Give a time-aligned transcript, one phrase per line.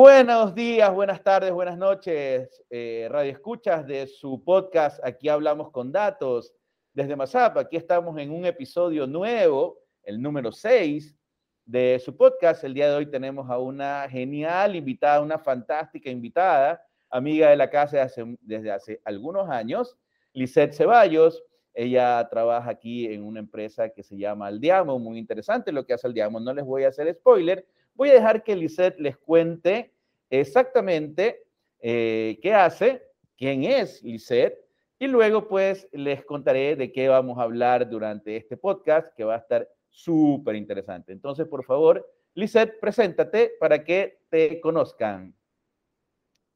[0.00, 5.90] Buenos días, buenas tardes, buenas noches, eh, Radio Escuchas de su podcast Aquí hablamos con
[5.90, 6.54] datos
[6.92, 7.58] desde Mazap.
[7.58, 11.16] Aquí estamos en un episodio nuevo, el número 6
[11.64, 12.62] de su podcast.
[12.62, 16.80] El día de hoy tenemos a una genial invitada, una fantástica invitada,
[17.10, 18.08] amiga de la casa
[18.40, 19.98] desde hace, algunos años,
[20.32, 21.42] Lisette Ceballos.
[21.74, 26.06] Ella trabaja aquí en una empresa que se llama Aldiamo, muy interesante lo que hace
[26.06, 26.38] Aldiamo.
[26.38, 27.66] No les voy a hacer spoiler,
[27.98, 29.92] Voy a dejar que Lisette les cuente
[30.30, 31.42] exactamente
[31.80, 33.02] eh, qué hace,
[33.36, 34.56] quién es Lisette,
[35.00, 39.34] y luego pues les contaré de qué vamos a hablar durante este podcast, que va
[39.34, 41.12] a estar súper interesante.
[41.12, 45.34] Entonces, por favor, Lisette, preséntate para que te conozcan.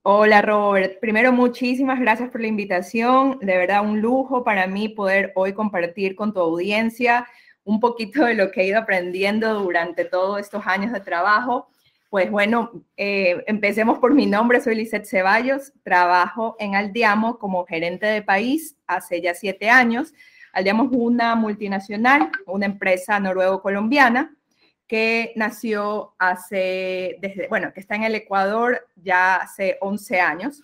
[0.05, 5.33] Hola Robert, primero muchísimas gracias por la invitación, de verdad un lujo para mí poder
[5.35, 7.27] hoy compartir con tu audiencia
[7.65, 11.69] un poquito de lo que he ido aprendiendo durante todos estos años de trabajo.
[12.11, 18.07] Pues bueno, eh, empecemos por mi nombre, soy Lisette Ceballos, trabajo en Aldiamo como gerente
[18.07, 20.13] de país hace ya siete años.
[20.53, 24.37] Aldiamo es una multinacional, una empresa noruego-colombiana
[24.87, 30.63] que nació hace, desde, bueno, que está en el Ecuador ya hace 11 años.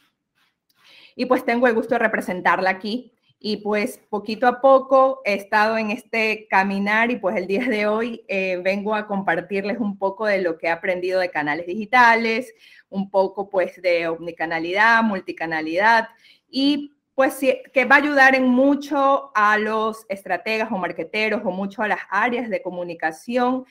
[1.17, 5.79] Y pues tengo el gusto de representarla aquí y pues poquito a poco he estado
[5.79, 10.27] en este caminar y pues el día de hoy eh, vengo a compartirles un poco
[10.27, 12.53] de lo que he aprendido de canales digitales,
[12.89, 16.09] un poco pues de omnicanalidad, multicanalidad
[16.51, 17.39] y pues
[17.73, 22.01] que va a ayudar en mucho a los estrategas o marqueteros o mucho a las
[22.11, 23.65] áreas de comunicación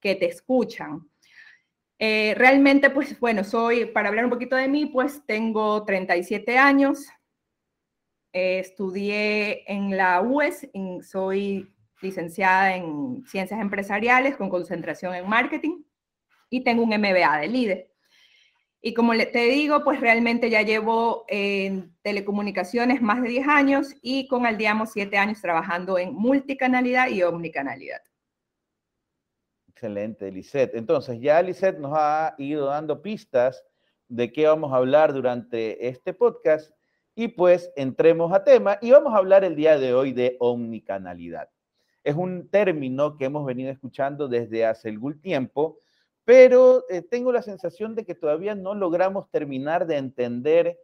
[0.00, 1.06] que te escuchan.
[1.98, 7.06] Eh, realmente, pues bueno, soy, para hablar un poquito de mí, pues tengo 37 años,
[8.34, 10.68] eh, estudié en la UES,
[11.08, 11.72] soy
[12.02, 15.84] licenciada en Ciencias Empresariales con concentración en Marketing
[16.50, 17.90] y tengo un MBA de líder.
[18.82, 24.26] Y como te digo, pues realmente ya llevo en telecomunicaciones más de 10 años y
[24.26, 28.02] con Aldiamo 7 años trabajando en multicanalidad y omnicanalidad.
[29.68, 30.74] Excelente, Lisette.
[30.74, 33.64] Entonces, ya Lisette nos ha ido dando pistas
[34.08, 36.72] de qué vamos a hablar durante este podcast
[37.14, 41.48] y pues entremos a tema y vamos a hablar el día de hoy de omnicanalidad.
[42.02, 45.78] Es un término que hemos venido escuchando desde hace algún tiempo,
[46.24, 50.78] pero eh, tengo la sensación de que todavía no logramos terminar de entender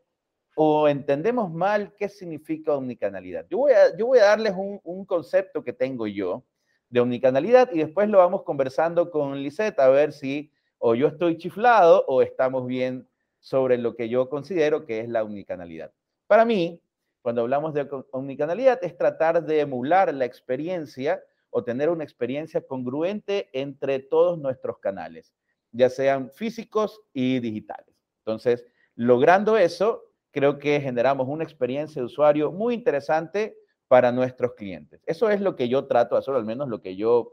[0.54, 3.46] o entendemos mal qué significa omnicanalidad.
[3.50, 6.44] Yo voy a, yo darles un, un concepto que tengo yo
[6.88, 11.36] de omnicanalidad y después lo vamos conversando con Lisette a ver si o yo estoy
[11.36, 13.08] chiflado o estamos bien
[13.38, 15.92] sobre lo que yo considero que es la omnicanalidad.
[16.30, 16.80] Para mí,
[17.22, 21.20] cuando hablamos de omnicanalidad, es tratar de emular la experiencia
[21.50, 25.34] o tener una experiencia congruente entre todos nuestros canales,
[25.72, 27.96] ya sean físicos y digitales.
[28.18, 28.64] Entonces,
[28.94, 33.56] logrando eso, creo que generamos una experiencia de usuario muy interesante
[33.88, 35.02] para nuestros clientes.
[35.06, 37.32] Eso es lo que yo trato de hacer, al menos lo que yo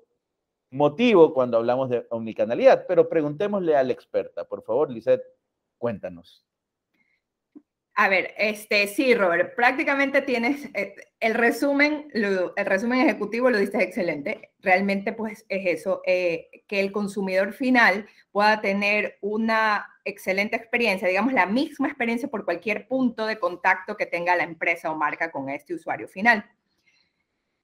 [0.72, 4.46] motivo cuando hablamos de omnicanalidad, pero preguntémosle a la experta.
[4.46, 5.24] Por favor, Lisette,
[5.78, 6.47] cuéntanos.
[8.00, 13.82] A ver, este, sí, Robert, prácticamente tienes eh, el resumen, el resumen ejecutivo lo diste
[13.82, 14.52] excelente.
[14.60, 21.34] Realmente, pues es eso, eh, que el consumidor final pueda tener una excelente experiencia, digamos,
[21.34, 25.50] la misma experiencia por cualquier punto de contacto que tenga la empresa o marca con
[25.50, 26.46] este usuario final.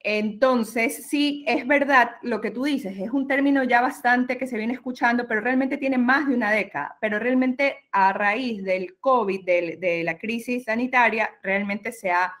[0.06, 4.58] Entonces, sí, es verdad lo que tú dices, es un término ya bastante que se
[4.58, 6.98] viene escuchando, pero realmente tiene más de una década.
[7.00, 12.34] Pero realmente a raíz del COVID, de, la crisis sanitaria, realmente se ha,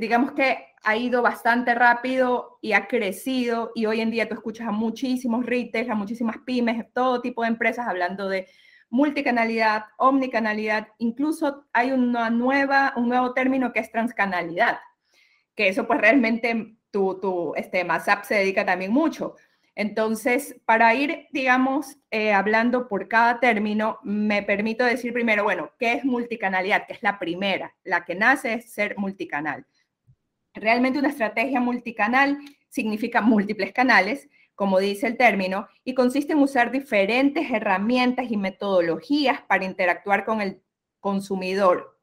[0.00, 4.66] digamos que ha ido bastante rápido y ha crecido y hoy en día tú escuchas
[4.66, 8.48] a muchísimos retailers, a muchísimas pymes, todo tipo de empresas hablando de
[8.90, 14.78] multicanalidad, omnicanalidad, incluso hay una nueva, un nuevo término que es transcanalidad
[15.58, 19.34] que eso pues realmente tu, tu este, MASAP se dedica también mucho.
[19.74, 25.94] Entonces, para ir, digamos, eh, hablando por cada término, me permito decir primero, bueno, ¿qué
[25.94, 26.86] es multicanalidad?
[26.86, 29.66] Que es la primera, la que nace es ser multicanal.
[30.54, 32.38] Realmente una estrategia multicanal
[32.68, 39.42] significa múltiples canales, como dice el término, y consiste en usar diferentes herramientas y metodologías
[39.42, 40.62] para interactuar con el
[41.00, 41.97] consumidor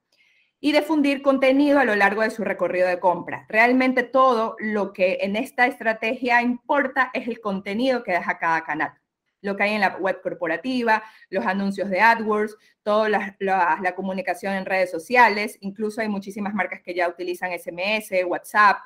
[0.60, 3.46] y difundir contenido a lo largo de su recorrido de compra.
[3.50, 8.94] Realmente todo lo que en esta estrategia importa es el contenido que deja cada canal.
[9.42, 14.66] Lo que hay en la web corporativa, los anuncios de AdWords, toda la, comunicación en
[14.66, 18.78] redes sociales, incluso hay muchísimas marcas que ya utilizan SMS, WhatsApp,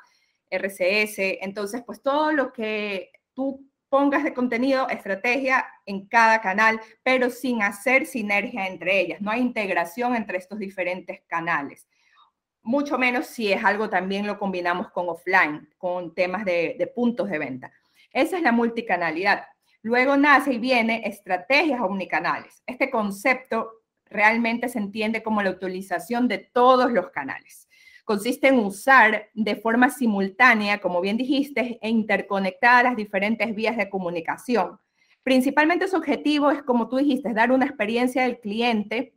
[0.50, 1.38] RCS.
[1.40, 7.62] Entonces, pues todo lo que tú pongas de contenido, estrategia en cada canal, pero sin
[7.62, 9.20] hacer sinergia entre ellas.
[9.20, 11.86] No hay integración entre estos diferentes canales.
[12.62, 17.38] Mucho menos si es algo también lo combinamos con offline, con temas de, puntos de
[17.38, 17.72] venta.
[18.12, 19.44] Esa es la multicanalidad.
[19.82, 22.62] Luego nace y viene estrategias omnicanales.
[22.66, 23.72] Este concepto
[24.06, 27.66] realmente se entiende como la utilización de todos los canales
[28.04, 33.88] consiste en usar de forma simultánea, como bien dijiste, e interconectar las diferentes vías de
[33.88, 34.78] comunicación.
[35.22, 39.14] Principalmente su objetivo es, como tú dijiste, dar una experiencia del cliente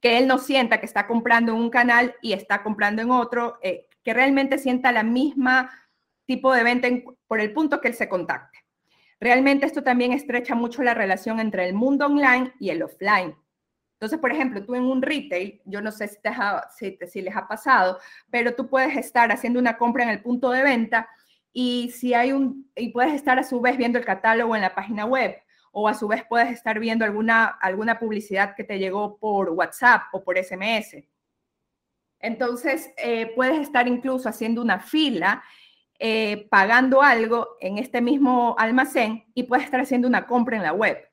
[0.00, 3.58] que él no sienta que está comprando en un canal y está comprando en otro,
[3.62, 5.70] eh, que realmente sienta la misma
[6.24, 6.88] tipo de venta
[7.26, 8.58] por el punto que él se contacte.
[9.20, 13.34] Realmente esto también estrecha mucho la relación entre el mundo online y el offline.
[13.98, 17.98] Entonces, por ejemplo, tú en un retail, yo no sé si, si, les ha pasado,
[18.30, 21.08] pero tú puedes estar haciendo una compra en el punto de venta
[21.52, 24.72] y si hay un y puedes estar a su vez viendo el catálogo en la
[24.72, 25.34] página web
[25.72, 30.02] o a su vez puedes estar viendo alguna alguna publicidad que te llegó por WhatsApp
[30.12, 31.04] o por SMS.
[32.20, 35.42] Entonces, eh, puedes estar incluso haciendo una fila,
[35.98, 40.72] eh, pagando algo en este mismo almacén y puedes estar haciendo una compra en la
[40.72, 41.07] web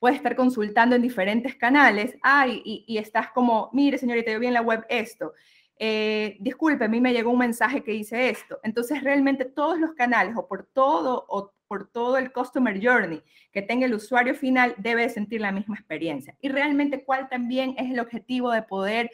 [0.00, 4.54] puedes estar consultando en diferentes canales, ay, y, estás como, mire señorita, yo vi en
[4.54, 5.34] la web esto,
[5.78, 8.58] eh, disculpe, a mí me llegó un mensaje que dice esto.
[8.62, 13.62] Entonces, realmente todos los canales o por todo o por todo el customer journey que
[13.62, 16.36] tenga el usuario final debe sentir la misma experiencia.
[16.40, 19.10] Y realmente cuál también es el objetivo de poder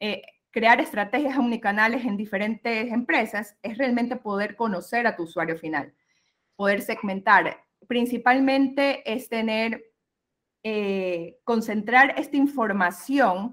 [0.00, 5.92] eh, crear estrategias omnicanales en diferentes empresas, es realmente poder conocer a tu usuario final,
[6.54, 7.64] poder segmentar.
[7.88, 9.84] Principalmente es tener
[10.66, 13.52] eh, concentrar esta información,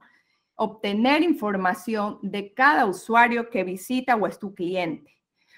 [0.55, 5.11] obtener información de cada usuario que visita o es tu cliente.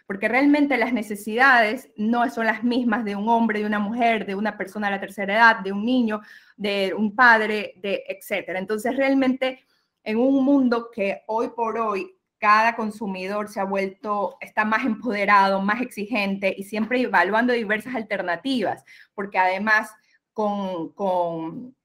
[0.08, 4.34] Porque realmente las necesidades no son las mismas de un hombre, de una mujer, de
[4.34, 6.22] una persona de la tercera edad, de un niño,
[6.58, 8.58] de un padre, de etcétera.
[8.58, 9.64] Entonces, realmente
[10.04, 15.62] en un mundo que hoy por hoy cada consumidor se ha vuelto, está más empoderado,
[15.62, 18.84] más exigente y siempre evaluando diversas alternativas,
[19.14, 19.92] porque además
[20.34, 21.76] con, con,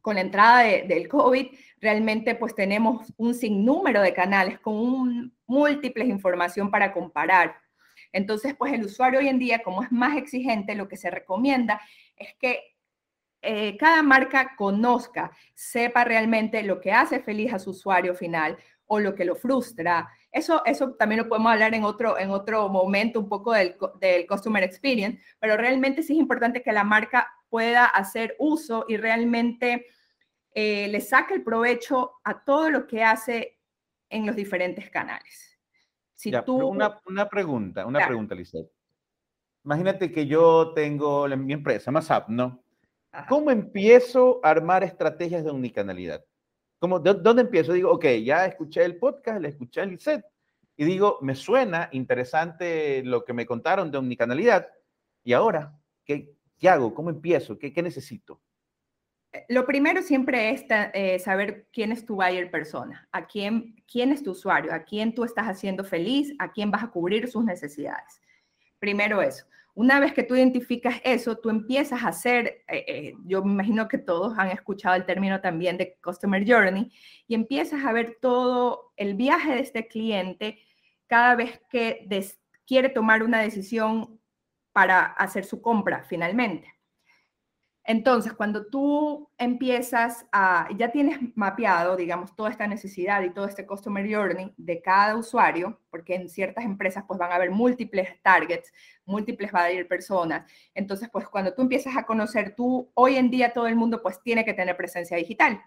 [0.00, 1.46] con la entrada del COVID,
[1.80, 7.56] realmente pues tenemos un sinnúmero de canales con un, múltiples información para comparar.
[8.12, 11.80] Entonces, pues el usuario hoy en día, como es más exigente, lo que se recomienda
[12.16, 12.60] es que
[13.42, 18.56] eh, cada marca conozca, sepa realmente lo que hace feliz a su usuario final
[18.86, 20.08] o lo que lo frustra.
[20.32, 24.26] Eso, eso también lo podemos hablar en otro, en otro momento, un poco del, del
[24.26, 29.86] customer experience, pero realmente sí es importante que la marca pueda hacer uso y realmente
[30.54, 33.58] eh, le saque el provecho a todo lo que hace
[34.08, 35.58] en los diferentes canales.
[36.14, 36.56] Si tú...
[36.66, 38.70] una, pregunta, una pregunta, Lizeth.
[39.64, 42.62] Imagínate que yo tengo mi empresa, Masap, ¿no?
[43.28, 46.24] ¿Cómo empiezo a armar estrategias de unicanalidad?
[46.82, 47.72] ¿Cómo, de, ¿Dónde empiezo?
[47.72, 50.24] Digo, ok, ya escuché el podcast, le escuché a Lizeth
[50.76, 54.68] y digo, me suena interesante lo que me contaron de omnicanalidad.
[55.22, 56.92] ¿Y ahora qué, ¿Qué hago?
[56.92, 57.58] ¿Cómo empiezo?
[57.58, 58.40] ¿Qué, necesito?
[59.32, 64.12] Eh, lo primero siempre es eh, saber quién es tu buyer persona, a quién, quién
[64.12, 67.44] es tu usuario, a quién tú estás haciendo feliz, a quién vas a cubrir sus
[67.44, 68.20] necesidades.
[68.78, 69.44] Primero eso.
[69.74, 73.96] Una vez que tú identificas eso, tú empiezas a hacer, eh, yo me imagino que
[73.96, 76.92] todos han escuchado el término también de Customer Journey,
[77.26, 80.58] y empiezas a ver todo el viaje de este cliente
[81.06, 82.06] cada vez que
[82.66, 84.20] quiere tomar una decisión
[84.72, 86.68] para hacer su compra finalmente.
[87.84, 93.66] Entonces, cuando tú empiezas a, ya tienes mapeado, digamos, toda esta necesidad y todo este
[93.66, 98.72] customer journey de cada usuario, porque en ciertas empresas pues van a haber múltiples targets,
[99.04, 100.50] múltiples buyer personas.
[100.74, 104.22] Entonces, pues cuando tú empiezas a conocer tú, hoy en día todo el mundo pues
[104.22, 105.60] tiene que tener presencia digital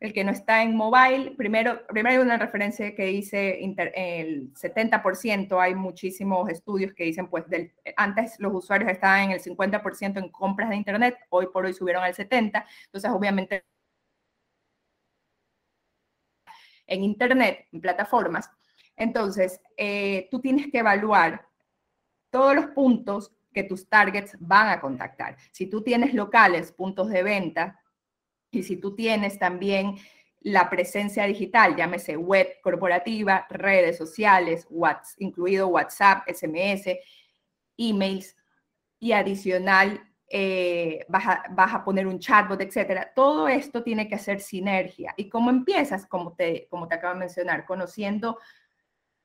[0.00, 5.60] el que no está en mobile, primero, primero hay una referencia que dice el 70%,
[5.60, 10.30] hay muchísimos estudios que dicen, pues del, antes los usuarios estaban en el 50% en
[10.30, 13.64] compras de Internet, hoy por hoy subieron al 70%, entonces obviamente
[16.86, 18.50] en Internet, en plataformas,
[18.96, 21.46] entonces eh, tú tienes que evaluar
[22.30, 25.36] todos los puntos que tus targets van a contactar.
[25.50, 27.80] Si tú tienes locales, puntos de venta,
[28.50, 29.96] y si tú tienes también
[30.40, 34.66] la presencia digital, llámese web corporativa, redes sociales,
[35.18, 36.98] incluido WhatsApp, SMS,
[37.76, 38.36] emails,
[38.98, 43.12] y adicional eh, vas, a, vas, a, poner un chatbot, etcétera.
[43.14, 45.14] Todo esto tiene que hacer sinergia.
[45.16, 46.06] ¿Y cómo empiezas?
[46.06, 48.38] Como te, como te acabo de mencionar, conociendo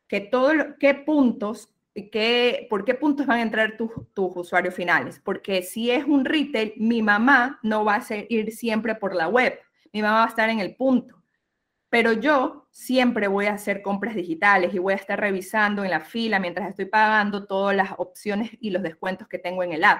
[0.07, 5.19] que todo, qué puntos ¿qué, ¿por qué puntos van a entrar tus, usuarios finales?
[5.23, 9.59] Porque si es un retail, mi mamá no va a ir siempre por la web,
[9.93, 11.21] mi mamá va a estar en el punto
[11.91, 15.99] pero yo siempre voy a hacer compras digitales y voy a estar revisando en la
[15.99, 19.99] fila mientras estoy pagando todas las opciones y los descuentos que tengo en el app.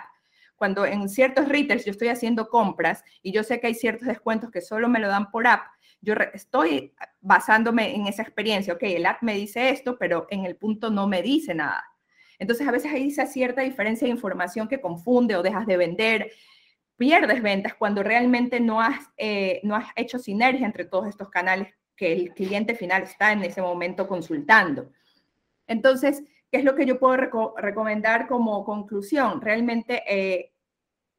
[0.55, 4.51] Cuando en ciertos retailers yo estoy haciendo compras y yo sé que hay ciertos descuentos
[4.51, 5.63] que solo me lo dan por app,
[6.01, 8.74] yo estoy basándome en esa experiencia.
[8.74, 11.86] Ok, el app me dice esto, pero en el punto no me dice nada.
[12.39, 16.31] Entonces, a veces hay esa cierta diferencia de información que confunde o dejas de vender,
[16.98, 21.67] pierdes ventas cuando realmente no has, eh, no has hecho sinergia entre todos estos canales
[21.96, 24.91] que el cliente final está en ese momento consultando.
[25.67, 29.39] Entonces, ¿qué es lo que yo puedo recomendar como conclusión?
[29.39, 30.51] Realmente eh,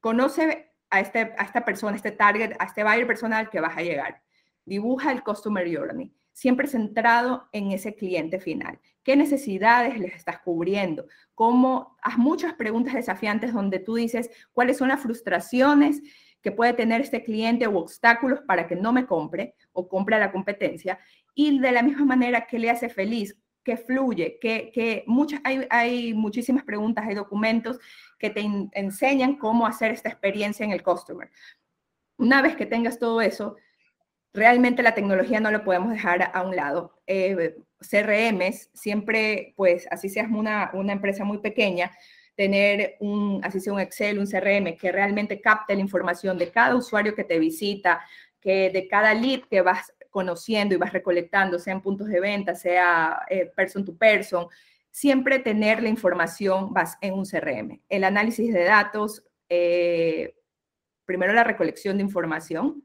[0.01, 3.77] conoce a, este, a esta persona, a este target, a este buyer personal que vas
[3.77, 4.23] a llegar.
[4.65, 8.79] Dibuja el customer journey, siempre centrado en ese cliente final.
[9.03, 11.07] ¿Qué necesidades les estás cubriendo?
[11.35, 11.97] ¿Cómo?
[12.03, 16.03] Haz muchas preguntas desafiantes donde tú dices cuáles son las frustraciones
[16.41, 20.21] que puede tener este cliente o obstáculos para que no me compre o compre a
[20.21, 20.99] la competencia.
[21.35, 23.37] Y de la misma manera, ¿qué le hace feliz?
[23.65, 24.39] ¿Qué fluye?
[24.41, 27.79] Que, que muchas, hay, hay muchísimas preguntas, hay documentos
[28.19, 31.31] que te enseñan cómo hacer esta experiencia en el customer.
[32.19, 33.57] Una vez que tengas todo eso,
[34.33, 36.99] realmente la tecnología no lo podemos dejar a un lado.
[37.07, 41.91] Eh, CRMs, siempre, pues así seas una, una empresa muy pequeña,
[42.35, 46.75] tener un, así sea un Excel, un CRM, que realmente capte la información de cada
[46.75, 48.01] usuario que te visita,
[48.41, 52.55] que de cada lead que vas conociendo y vas recolectando, sea en puntos de venta,
[52.55, 54.47] sea eh, person to person,
[54.91, 57.81] siempre tener la información vas en un CRM.
[57.89, 60.37] El análisis de datos, eh,
[61.05, 62.85] primero la recolección de información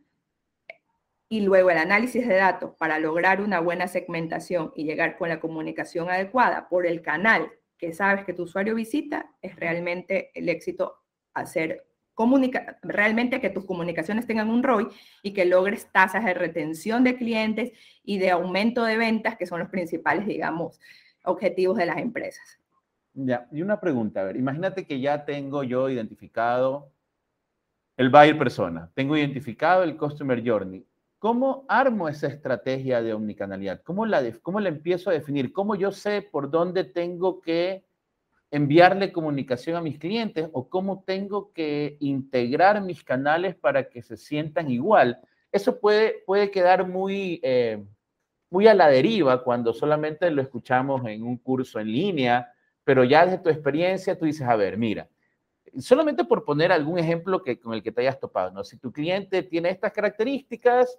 [1.29, 5.39] y luego el análisis de datos para lograr una buena segmentación y llegar con la
[5.39, 11.03] comunicación adecuada por el canal que sabes que tu usuario visita, es realmente el éxito
[11.33, 14.87] hacer comunica realmente que tus comunicaciones tengan un ROI
[15.21, 19.59] y que logres tasas de retención de clientes y de aumento de ventas, que son
[19.59, 20.79] los principales, digamos,
[21.23, 22.59] objetivos de las empresas.
[23.13, 26.91] Ya, y una pregunta, a ver, imagínate que ya tengo yo identificado
[27.97, 30.87] el buyer persona, tengo identificado el customer journey.
[31.27, 33.81] ¿Cómo armo esa estrategia de omnicanalidad?
[33.83, 35.51] ¿Cómo la, ¿Cómo la empiezo a definir?
[35.51, 37.83] ¿Cómo yo sé por dónde tengo que
[38.49, 44.15] enviarle comunicación a mis clientes o cómo tengo que integrar mis canales para que se
[44.15, 45.19] sientan igual?
[45.51, 47.83] Eso puede, puede quedar muy, eh,
[48.49, 52.53] muy a la deriva cuando solamente lo escuchamos en un curso en línea,
[52.85, 55.09] pero ya desde tu experiencia tú dices, a ver, mira,
[55.77, 58.63] solamente por poner algún ejemplo que, con el que te hayas topado, ¿no?
[58.63, 60.97] Si tu cliente tiene estas características,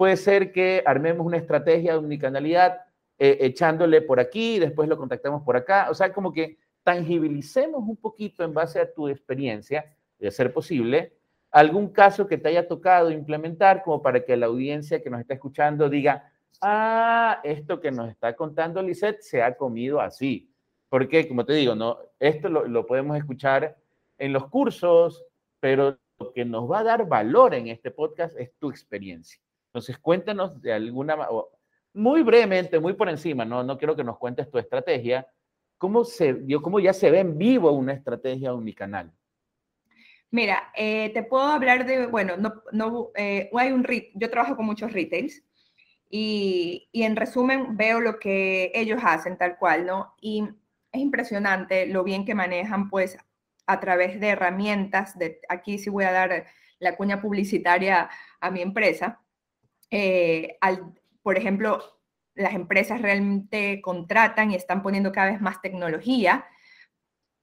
[0.00, 2.86] puede ser que armemos una estrategia de omnicanalidad
[3.18, 7.98] eh, echándole por aquí, después lo contactamos por acá, o sea, como que tangibilicemos un
[7.98, 11.18] poquito en base a tu experiencia, de ser posible,
[11.50, 15.34] algún caso que te haya tocado implementar como para que la audiencia que nos está
[15.34, 20.50] escuchando diga, ah, esto que nos está contando Lisette se ha comido así.
[20.88, 23.76] Porque, como te digo, no, esto lo, lo podemos escuchar
[24.16, 25.22] en los cursos,
[25.60, 29.38] pero lo que nos va a dar valor en este podcast es tu experiencia.
[29.70, 31.16] Entonces, cuéntanos de alguna
[31.92, 35.26] muy brevemente, muy por encima, no, no quiero que nos cuentes tu estrategia,
[35.78, 39.12] ¿cómo, se, yo, cómo ya se ve en vivo una estrategia canal
[40.32, 43.84] Mira, eh, te puedo hablar de, bueno, no, no eh, hay un,
[44.14, 45.44] yo trabajo con muchos retails
[46.08, 50.14] y, y, en resumen veo lo que ellos hacen tal cual, ¿no?
[50.20, 50.44] Y
[50.92, 53.18] es impresionante lo bien que manejan, pues,
[53.66, 56.46] a través de herramientas, de, aquí sí voy a dar
[56.78, 58.08] la cuña publicitaria
[58.40, 59.20] a mi empresa,
[59.90, 60.58] eh,
[61.22, 61.82] por ejemplo,
[62.34, 66.46] las empresas realmente contratan y están poniendo cada vez más tecnología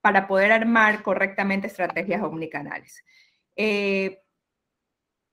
[0.02, 3.04] para poder armar correctamente estrategias omnicanales.
[3.56, 4.22] Eh,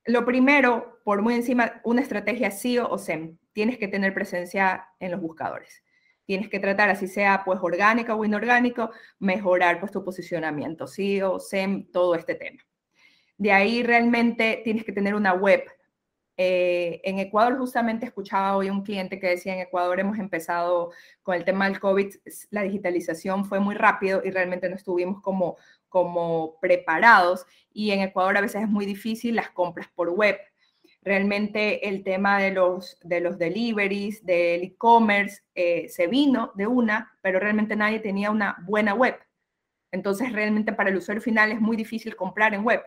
[0.06, 5.12] lo primero, por muy encima, una estrategia SEO o SEM, tienes que tener presencia en
[5.12, 5.84] los buscadores
[6.26, 11.38] tienes que tratar, así sea pues orgánica o inorgánico, mejorar pues tu posicionamiento, sí o
[11.38, 12.62] SEM, todo este tema.
[13.36, 15.64] De ahí realmente tienes que tener una web.
[16.36, 20.90] Eh, en Ecuador justamente escuchaba hoy un cliente que decía, en Ecuador hemos empezado
[21.22, 22.14] con el tema del COVID,
[22.50, 25.56] la digitalización fue muy rápido y realmente no estuvimos como,
[25.88, 30.38] como preparados y en Ecuador a veces es muy difícil las compras por web
[31.04, 37.12] Realmente el tema de los, de los deliveries, del e-commerce, eh, se vino de una,
[37.20, 39.18] pero realmente nadie tenía una buena web.
[39.92, 42.82] Entonces, realmente para el usuario final es muy difícil comprar en web.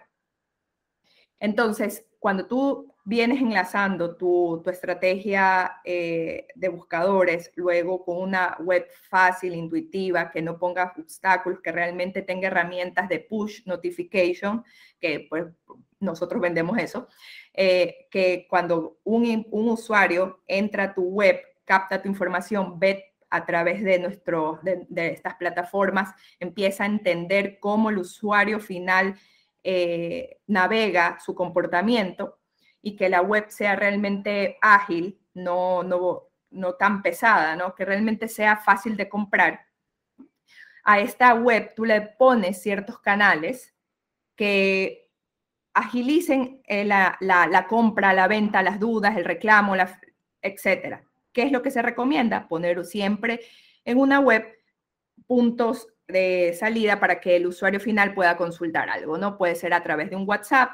[1.39, 9.55] Entonces, cuando tú vienes enlazando tu, estrategia eh, de buscadores, luego con una web fácil,
[9.55, 14.61] intuitiva, que no ponga obstáculos, que realmente tenga herramientas de push notification,
[14.99, 15.45] que pues
[16.01, 17.07] nosotros vendemos eso,
[17.53, 23.85] eh, que cuando un, usuario entra a tu web, capta tu información, ve a través
[23.85, 24.19] de,
[24.89, 29.15] de, estas plataformas, empieza a entender cómo el usuario final
[29.63, 32.37] eh, navega su comportamiento
[32.81, 37.75] y que la web sea realmente ágil, no, no, no tan pesada, ¿no?
[37.75, 39.65] que realmente sea fácil de comprar.
[40.84, 43.75] A esta web tú le pones ciertos canales
[44.36, 45.10] que
[45.74, 50.00] agilicen eh, la, la, compra, la venta, las dudas, el reclamo, la,
[50.41, 51.03] etcétera.
[51.34, 52.48] ¿Qué es lo que se recomienda?
[52.48, 53.41] Poner siempre
[53.86, 54.43] en una web
[55.27, 59.38] puntos de salida para que el usuario final pueda consultar algo, ¿no?
[59.38, 60.72] Puede ser a través de un WhatsApp,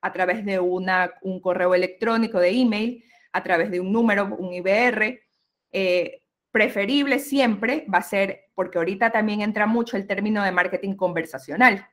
[0.00, 4.52] a través de una, un correo electrónico de email, a través de un número, un
[4.52, 5.20] IBR.
[5.72, 10.94] Eh, preferible siempre va a ser, porque ahorita también entra mucho el término de marketing
[10.94, 11.86] conversacional.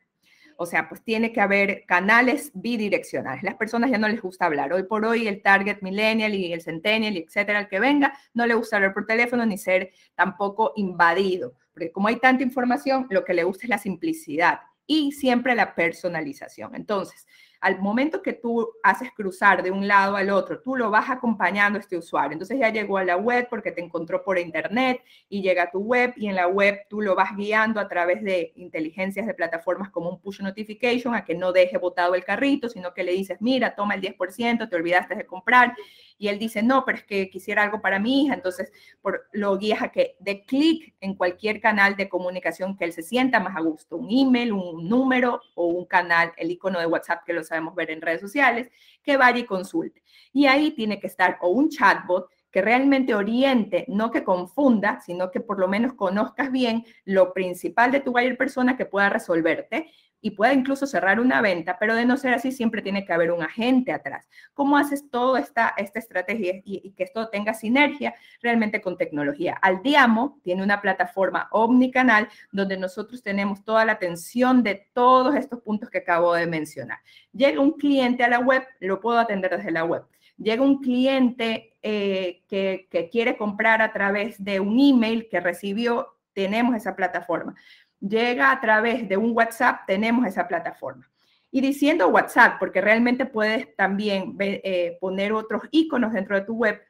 [0.60, 3.44] O sea, pues tiene que haber canales bidireccionales.
[3.44, 4.74] Las personas ya no les gusta hablar.
[4.74, 8.56] Hoy por hoy el target millennial y el centennial etcétera, el que venga, no le
[8.56, 11.54] gusta hablar por teléfono ni ser tampoco invadido.
[11.72, 15.76] Porque como hay tanta información, lo que le gusta es la simplicidad y siempre la
[15.76, 16.74] personalización.
[16.74, 17.28] Entonces,
[17.62, 21.78] al momento que tú haces cruzar de un lado al otro, tú lo vas acompañando
[21.78, 22.34] a este usuario.
[22.34, 25.80] Entonces ya llegó a la web porque te encontró por internet y llega a tu
[25.80, 29.90] web y en la web tú lo vas guiando a través de inteligencias de plataformas
[29.90, 33.38] como un push notification a que no deje botado el carrito, sino que le dices,
[33.42, 35.76] mira, toma el 10%, te olvidaste de comprar
[36.18, 38.72] y él dice, no, pero es que quisiera algo para mi hija, entonces
[39.02, 43.04] por, lo guías a que de clic en cualquier canal de comunicación que él se
[43.04, 47.24] sienta más a gusto, un email, un número o un canal, el icono de WhatsApp
[47.26, 48.70] que lo sabemos ver en redes sociales,
[49.04, 50.04] que vaya y consulte.
[50.34, 55.32] Y ahí tiene que estar o un chatbot que realmente oriente, no que confunda, sino
[55.32, 59.92] que por lo menos conozcas bien lo principal de tu buyer persona que pueda resolverte
[60.22, 63.32] y pueda incluso cerrar una venta, pero de no ser así, siempre tiene que haber
[63.32, 64.28] un agente atrás.
[64.54, 69.54] ¿Cómo haces toda esta, esta estrategia y, que esto tenga sinergia realmente con tecnología?
[69.62, 75.90] Aldiamo tiene una plataforma omnicanal donde nosotros tenemos toda la atención de todos estos puntos
[75.90, 77.00] que acabo de mencionar.
[77.32, 80.04] Llega un cliente a la web, lo puedo atender desde la web.
[80.38, 86.16] Llega un cliente eh, que, que quiere comprar a través de un email que recibió,
[86.34, 87.56] tenemos esa plataforma
[88.00, 91.10] llega a través de un WhatsApp, tenemos esa plataforma.
[91.50, 96.82] Y diciendo WhatsApp, porque realmente puedes también eh, poner otros iconos dentro de tu web.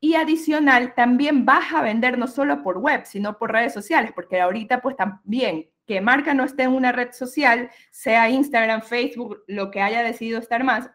[0.00, 4.40] Y adicional, también vas a vender no solo por web, sino por redes sociales, porque
[4.40, 9.70] ahorita pues también que marca no esté en una red social, sea Instagram, Facebook, lo
[9.70, 10.90] que haya decidido estar más,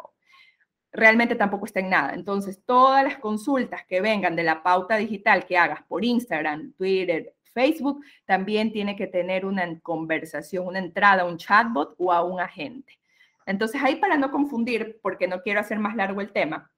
[0.91, 2.13] realmente tampoco está en nada.
[2.13, 7.35] Entonces, todas las consultas que vengan de la pauta digital que hagas por Instagram, Twitter,
[7.59, 12.97] Facebook también tiene que tener una conversación, una entrada un chatbot o a un agente.
[13.45, 16.71] Entonces ahí para no confundir, porque no quiero hacer más largo el tema,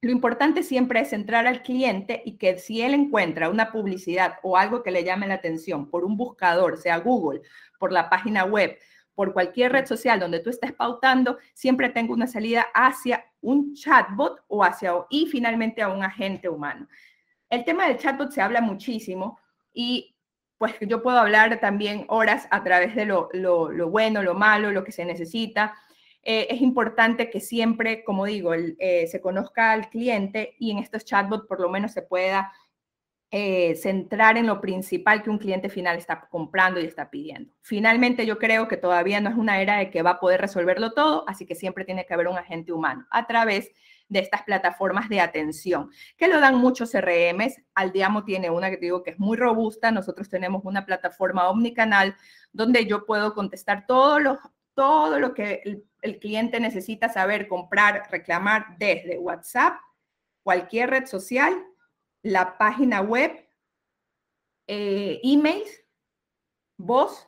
[0.00, 4.56] lo importante siempre es entrar al cliente y que si él encuentra una publicidad o
[4.56, 7.42] algo que le llame la atención por un buscador, sea Google,
[7.80, 8.78] por la página web,
[9.16, 14.44] por cualquier red social donde tú estés pautando, siempre tenga una salida hacia un chatbot
[14.46, 16.86] o hacia y finalmente a un agente humano.
[17.50, 19.40] El tema del chatbot se habla muchísimo
[19.72, 20.14] y
[20.58, 23.30] pues yo puedo hablar también horas a través de lo,
[23.88, 25.74] bueno, lo malo, lo que se necesita.
[26.22, 31.04] Eh, es importante que siempre, como digo, eh, se conozca al cliente y en estos
[31.04, 32.52] chatbots por lo menos se pueda
[33.30, 37.52] eh, centrar en lo principal que un cliente final está comprando y está pidiendo.
[37.62, 40.92] Finalmente, yo creo que todavía no es una era de que va a poder resolverlo
[40.92, 43.74] todo, así que siempre tiene que haber un agente humano a través de
[44.10, 47.56] estas plataformas de atención, que lo dan muchos CRMs.
[47.74, 49.90] Aldiamo tiene una que digo que es muy robusta.
[49.90, 52.16] Nosotros tenemos una plataforma omnicanal
[52.52, 54.38] donde yo puedo contestar todo lo,
[54.74, 59.74] todo lo que el, cliente necesita saber, comprar, reclamar desde WhatsApp,
[60.42, 61.52] cualquier red social,
[62.22, 63.32] la página web,
[64.66, 65.84] eh, emails,
[66.76, 67.27] voz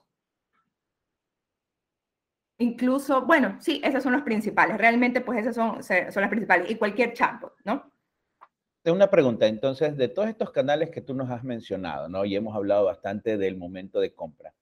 [2.61, 4.77] Incluso, bueno, sí, esas son las principales.
[4.77, 6.71] Realmente, pues esas son, son las principales.
[6.71, 7.91] Y cualquier chatbot, ¿no?
[8.85, 12.27] Una pregunta, entonces, de todos estos canales que tú nos has mencionado, ¿no?
[12.27, 14.53] Y hemos hablado bastante del momento de compra.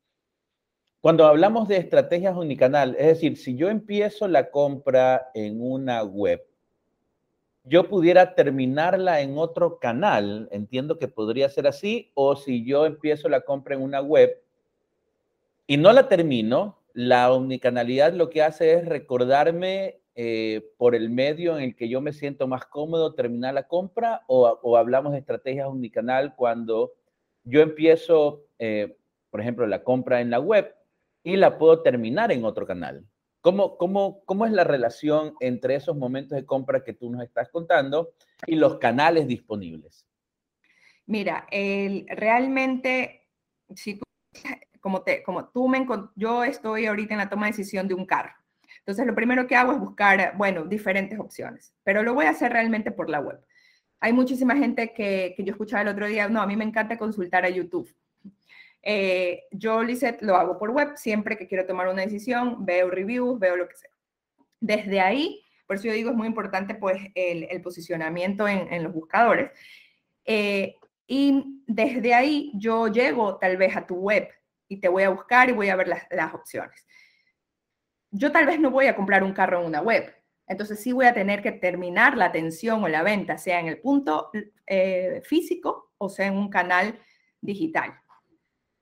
[1.00, 6.46] Cuando hablamos de estrategias unicanal, es decir, si yo empiezo la compra en una web,
[7.64, 13.28] yo pudiera terminarla en otro canal, entiendo que podría ser así, o si yo empiezo
[13.28, 14.40] la compra en una web
[15.66, 21.56] y no la termino, la omnicanalidad lo que hace es recordarme eh, por el medio
[21.56, 25.68] en el que yo me siento más cómodo terminar la compra o, hablamos de estrategias
[25.68, 26.94] unicanal cuando
[27.44, 28.98] yo empiezo, eh,
[29.30, 30.74] por ejemplo, la compra en la web
[31.22, 33.06] y la puedo terminar en otro canal?
[33.42, 37.48] ¿Cómo, cómo, cómo es la relación entre esos momentos de compra que tú nos estás
[37.48, 38.10] contando
[38.44, 40.04] y los canales disponibles?
[41.06, 43.28] Mira, el, realmente,
[43.76, 44.07] si tú,
[44.80, 45.86] como, te, como tú me,
[46.16, 48.32] yo estoy ahorita en la toma de decisión de un carro.
[48.78, 52.52] Entonces, lo primero que hago es buscar, bueno, diferentes opciones, pero lo voy a hacer
[52.52, 53.38] realmente por la web.
[54.00, 56.96] Hay muchísima gente que, que yo escuchaba el otro día, no, a mí me encanta
[56.96, 57.92] consultar a YouTube.
[58.82, 63.38] Eh, yo, Lizeth, lo hago por web, siempre que quiero tomar una decisión, veo reviews,
[63.38, 63.90] veo lo que sea.
[64.60, 69.50] Desde ahí, por eso yo digo, es muy importante pues el, posicionamiento en, los buscadores.
[70.24, 74.28] Eh, y desde ahí yo llego tal vez a tu web
[74.68, 76.86] y te voy a buscar y voy a ver las, opciones.
[78.10, 80.14] Yo tal vez no voy a comprar un carro en una web,
[80.46, 83.80] entonces sí voy a tener que terminar la atención o la venta, sea en el
[83.80, 84.30] punto
[84.66, 86.98] eh, físico o sea en un canal
[87.40, 87.94] digital.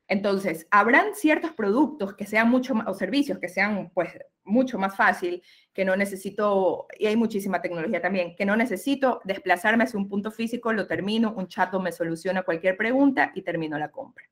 [0.09, 4.97] Entonces, habrán ciertos productos que sean mucho más, o servicios que sean pues mucho más
[4.97, 10.09] fácil, que no necesito, y hay muchísima tecnología también, que no necesito desplazarme hacia un
[10.09, 14.25] punto físico, lo termino, un chato me soluciona cualquier pregunta y termino la compra.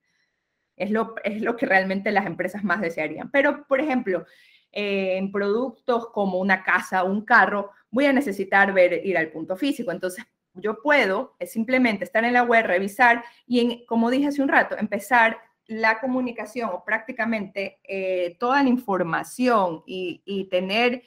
[0.76, 3.30] Es lo, es lo que realmente las empresas más desearían.
[3.30, 4.26] Pero, por ejemplo,
[4.72, 9.56] en productos como una casa o un carro, voy a necesitar ver, ir al punto
[9.56, 9.92] físico.
[9.92, 14.76] Entonces, yo puedo simplemente estar en la web, revisar y, como dije hace un rato,
[14.76, 21.02] empezar la comunicación o prácticamente eh, toda la información y, tener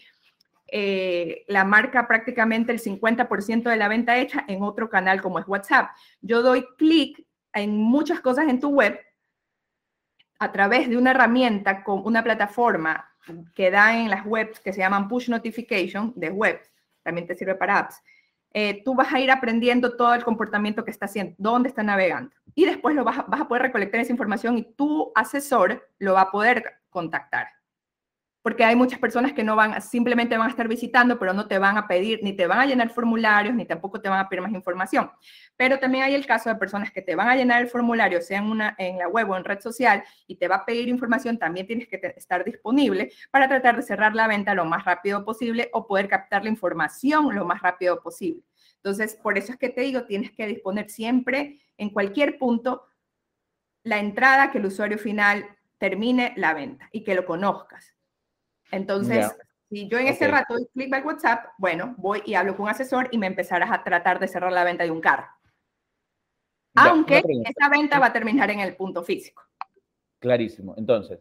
[0.70, 5.48] eh, la marca prácticamente el 50% de la venta hecha en otro canal como es
[5.48, 5.92] WhatsApp.
[6.22, 9.00] Yo doy clic en muchas cosas en tu web
[10.40, 13.10] a través de una herramienta con una plataforma
[13.54, 16.62] que da en las webs que se llaman push notification de web,
[17.04, 18.02] también te sirve para apps.
[18.54, 22.34] Eh, tú vas a ir aprendiendo todo el comportamiento que está haciendo, dónde está navegando.
[22.56, 26.32] Y después lo vas a, poder recolectar esa información y tu asesor lo va a
[26.32, 27.48] poder contactar.
[28.48, 31.60] Porque hay muchas personas que no van, simplemente van a estar visitando, pero no te
[31.60, 34.42] van a pedir, ni te van a llenar formularios, ni tampoco te van a pedir
[34.42, 35.12] más información.
[35.58, 38.38] Pero también hay el caso de personas que te van a llenar el formulario, sea
[38.38, 41.38] en, una, en la web o en red social, y te va a pedir información,
[41.38, 45.70] también tienes que estar disponible para tratar de cerrar la venta lo más rápido posible
[45.74, 48.44] o poder captar la información lo más rápido posible.
[48.78, 52.86] Entonces, por eso es que te digo, tienes que disponer siempre en cualquier punto
[53.84, 55.46] la entrada que el usuario final
[55.80, 57.97] termine la venta y que lo conozcas.
[58.72, 59.36] Entonces,
[59.70, 62.70] si yo en ese rato doy clic al WhatsApp, bueno, voy y hablo con un
[62.70, 65.28] asesor y me empezarás a tratar de cerrar la venta de un carro.
[66.76, 69.42] Aunque esa venta va a terminar en el punto físico.
[70.20, 70.76] Clarísimo.
[70.78, 71.20] Entonces,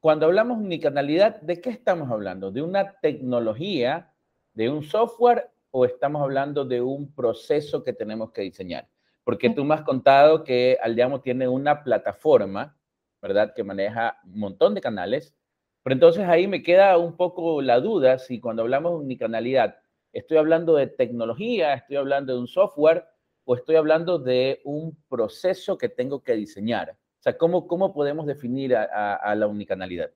[0.00, 2.50] cuando hablamos de unicanalidad, ¿de qué estamos hablando?
[2.50, 4.12] ¿De una tecnología,
[4.54, 8.88] de un software o estamos hablando de un proceso que tenemos que diseñar?
[9.24, 12.76] Porque tú me has contado que Aldeamo tiene una plataforma,
[13.20, 13.52] ¿verdad?
[13.54, 15.34] Que maneja un montón de canales.
[15.82, 19.76] Pero entonces ahí me queda un poco la duda si cuando hablamos de unicanalidad,
[20.12, 23.04] estoy hablando de tecnología, estoy hablando de un software
[23.44, 26.90] o estoy hablando de un proceso que tengo que diseñar.
[26.90, 30.10] O sea, ¿cómo, cómo podemos definir a, la unicanalidad?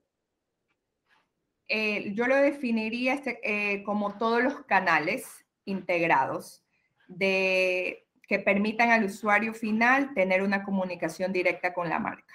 [1.68, 6.62] Eh, yo lo definiría este, eh, como todos los canales integrados
[7.08, 12.34] de, que permitan al usuario final tener una comunicación directa con la marca.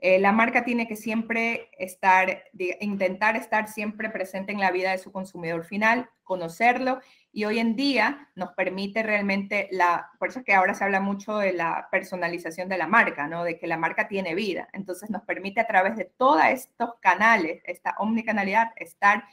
[0.00, 2.44] Eh, la marca tiene que siempre estar,
[2.80, 7.00] intentar estar siempre presente en la vida de su consumidor final, conocerlo
[7.32, 11.38] y hoy en día nos permite realmente la, por eso que ahora se habla mucho
[11.38, 13.42] de la personalización de la marca, ¿no?
[13.42, 14.68] De que la marca tiene vida.
[14.72, 19.24] Entonces nos permite a través de todos estos canales, esta omnicanalidad, estar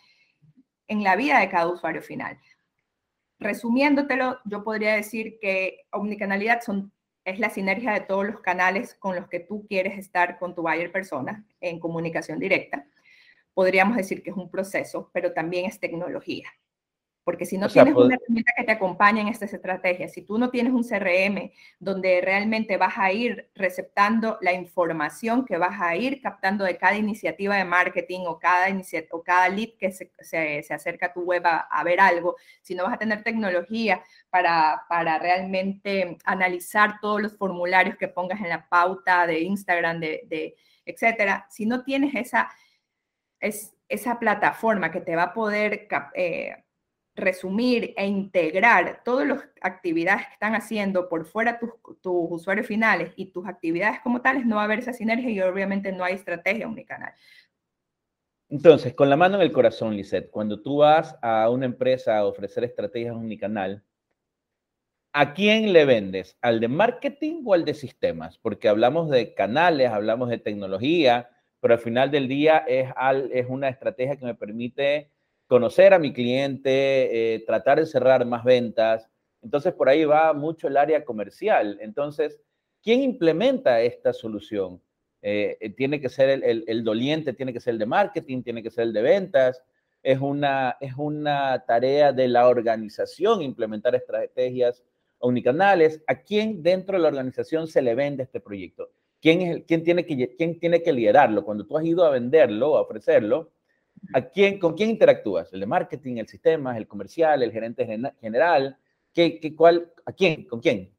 [0.87, 2.39] en la vida de cada usuario final.
[3.39, 6.91] Resumiéndotelo, yo podría decir que omnicanalidad son,
[7.25, 10.61] es la sinergia de todos los canales con los que tú quieres estar con tu
[10.61, 12.87] buyer persona en comunicación directa.
[13.53, 16.47] Podríamos decir que es un proceso, pero también es tecnología.
[17.25, 20.51] Porque si no tienes una herramienta que te acompañe en estas estrategias, si tú no
[20.51, 26.21] tienes un CRM donde realmente vas a ir receptando la información que vas a ir
[26.21, 28.67] captando de cada iniciativa de marketing o cada,
[29.09, 32.83] o cada lead que se, se, acerca a tu web a, ver algo, si no
[32.83, 38.69] vas a tener tecnología para, para realmente analizar todos los formularios que pongas en la
[38.69, 42.51] pauta de Instagram, de, de etcétera, si no tienes esa,
[43.39, 45.87] es, esa plataforma que te va a poder...
[46.13, 46.55] Eh,
[47.15, 53.11] resumir e integrar todas las actividades que están haciendo por fuera tus, tus usuarios finales
[53.15, 56.15] y tus actividades como tales, no va a haber esa sinergia y obviamente no hay
[56.15, 57.13] estrategia unicanal.
[58.49, 62.25] Entonces, con la mano en el corazón, Lisette, cuando tú vas a una empresa a
[62.25, 63.83] ofrecer estrategias unicanal,
[65.13, 66.37] ¿a quién le vendes?
[66.41, 68.37] ¿Al de marketing o al de sistemas?
[68.37, 72.89] Porque hablamos de canales, hablamos de tecnología, pero al final del día es,
[73.31, 75.14] es una estrategia que me permite
[75.47, 79.09] conocer a mi cliente, eh, tratar de cerrar más ventas.
[79.41, 81.77] Entonces, por ahí va mucho el área comercial.
[81.81, 82.39] Entonces,
[82.81, 84.81] ¿quién implementa esta solución?
[85.21, 88.71] Eh, eh, tiene que ser el, doliente, tiene que ser el de marketing, tiene que
[88.71, 89.63] ser el de ventas.
[90.01, 94.83] Es una, es una tarea de la organización implementar estrategias
[95.19, 96.01] omnicanales.
[96.07, 98.91] ¿A quién dentro de la organización se le vende este proyecto?
[99.19, 101.43] ¿Quién, es el, quién, tiene que, quién tiene que liderarlo?
[101.43, 103.51] Cuando tú has ido a venderlo, a ofrecerlo,
[104.13, 105.51] ¿a quién, ¿con quién interactúas?
[105.53, 107.85] ¿El de marketing, el sistema, el comercial, el gerente
[108.21, 108.77] general?
[109.13, 110.45] ¿Qué, qué, cuál, ¿A quién?
[110.45, 110.93] ¿Con quién?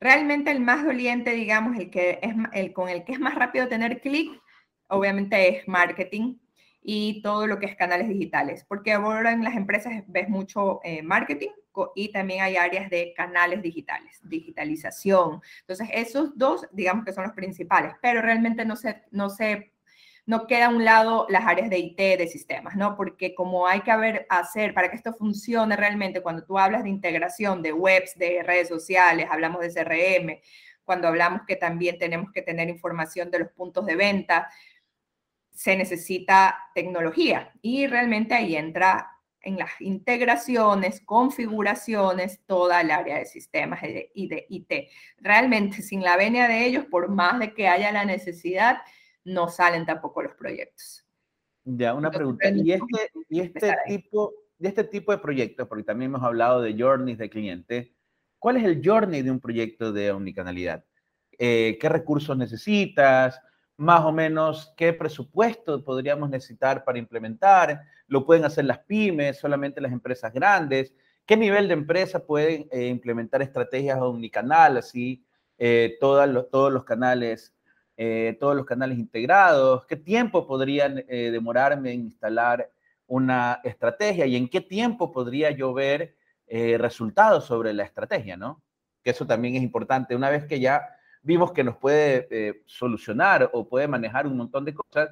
[0.00, 3.68] Realmente el más doliente, digamos, el, que es, el con el que es más rápido
[3.68, 4.40] tener clic,
[4.88, 6.36] obviamente es marketing
[6.82, 11.02] y todo lo que es canales digitales, porque ahora en las empresas ves mucho eh,
[11.02, 11.50] marketing
[11.94, 15.40] y también hay áreas de canales digitales, digitalización.
[15.60, 19.73] Entonces, esos dos, digamos que son los principales, pero realmente no se, no se
[20.26, 22.96] no queda a un lado las áreas de IT, de sistemas, ¿no?
[22.96, 26.88] Porque como hay que haber, hacer para que esto funcione realmente, cuando tú hablas de
[26.88, 30.40] integración de webs, de redes sociales, hablamos de CRM,
[30.82, 34.48] cuando hablamos que también tenemos que tener información de los puntos de venta,
[35.50, 39.10] se necesita tecnología y realmente ahí entra
[39.40, 43.80] en las integraciones, configuraciones, toda el área de sistemas
[44.14, 44.88] y de IT.
[45.18, 48.78] Realmente sin la venia de ellos, por más de que haya la necesidad,
[49.24, 51.04] no salen tampoco los proyectos.
[51.64, 52.48] Ya, una pregunta.
[52.50, 56.74] ¿Y este, y este tipo, de este tipo de proyectos, porque también hemos hablado de
[56.78, 57.94] journeys de cliente,
[58.38, 60.84] ¿cuál es el journey de un proyecto de omnicanalidad?
[61.38, 63.40] Eh, ¿Qué recursos necesitas?
[63.76, 67.80] Más o menos, ¿qué presupuesto podríamos necesitar para implementar?
[68.06, 70.94] ¿Lo pueden hacer las pymes, solamente las empresas grandes?
[71.26, 75.24] ¿Qué nivel de empresa pueden eh, implementar estrategias omnicanal, así
[75.56, 77.53] eh, todos los canales
[77.96, 82.68] eh, todos los canales integrados, qué tiempo podrían eh, demorarme en instalar
[83.06, 86.16] una estrategia y en qué tiempo podría yo ver
[86.48, 88.62] eh, resultados sobre la estrategia, ¿no?
[89.04, 90.16] Que eso también es importante.
[90.16, 90.82] Una vez que ya
[91.22, 95.10] vimos que nos puede solucionar o puede manejar un montón de cosas,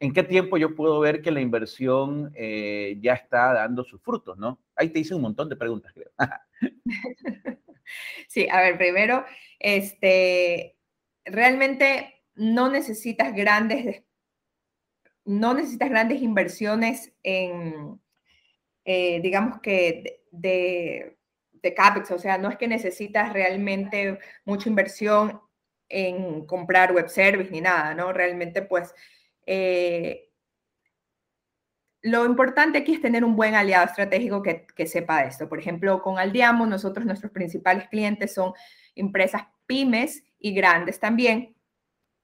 [0.00, 4.58] ¿en qué tiempo yo puedo ver que la inversión ya está dando sus frutos, ¿no?
[4.74, 6.10] Ahí te hice un montón de preguntas, creo.
[8.28, 9.24] sí, a ver, primero,
[9.58, 10.76] este,
[11.24, 14.02] realmente no necesitas grandes,
[15.24, 18.00] no necesitas grandes inversiones en,
[18.84, 21.16] eh, digamos que, de,
[21.52, 25.40] de, CAPEX, o sea, no es que necesitas realmente mucha inversión
[25.88, 28.12] en comprar web service ni nada, ¿no?
[28.12, 28.94] Realmente, pues,
[29.46, 30.30] eh,
[32.02, 35.48] lo importante aquí es tener un buen aliado estratégico que, que, sepa esto.
[35.48, 38.52] Por ejemplo, con Aldiamo, nosotros, nuestros principales clientes son
[38.94, 41.53] empresas pymes y grandes también,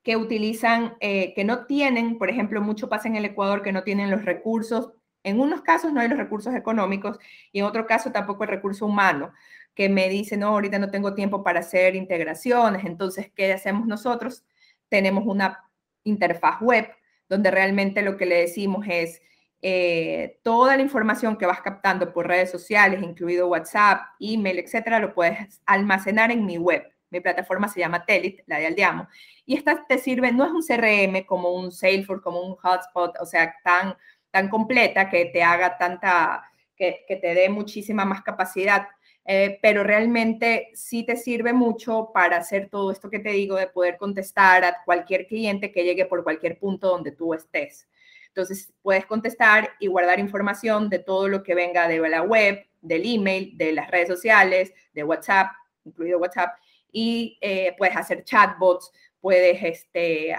[0.02, 3.82] que utilizan, eh, que no tienen, por ejemplo, mucho pasa en el Ecuador, que no
[3.82, 4.92] tienen los recursos.
[5.22, 7.18] En unos casos no hay los recursos económicos
[7.52, 9.32] y en otro caso tampoco el recurso humano,
[9.74, 12.84] que me dicen, no, ahorita no tengo tiempo para hacer integraciones.
[12.84, 14.44] Entonces, ¿qué hacemos nosotros?
[14.88, 15.64] Tenemos una
[16.04, 16.88] interfaz web
[17.28, 19.22] donde realmente lo que le decimos es
[19.62, 25.14] eh, toda la información que vas captando por redes sociales, incluido WhatsApp, email, etcétera, lo
[25.14, 26.90] puedes almacenar en mi web.
[27.11, 29.09] Mi plataforma se llama Telit, la de Aldeamo.
[29.44, 33.27] Y esta te sirve, no es un CRM como un Salesforce, como un Hotspot, o
[33.27, 33.96] sea, tan,
[34.31, 36.44] tan completa que te haga tanta,
[36.77, 38.87] que, que te dé muchísima más capacidad.
[39.27, 43.66] Eh, pero realmente sí te sirve mucho para hacer todo esto que te digo, de
[43.66, 47.87] poder contestar a cualquier cliente que llegue por cualquier punto donde tú estés.
[48.29, 53.03] Entonces, puedes contestar y guardar información de todo lo que venga de la web, del
[53.05, 55.53] email, de las redes sociales, de WhatsApp,
[55.85, 56.57] incluido WhatsApp,
[56.92, 60.35] y eh, puedes hacer chatbots, puedes, este,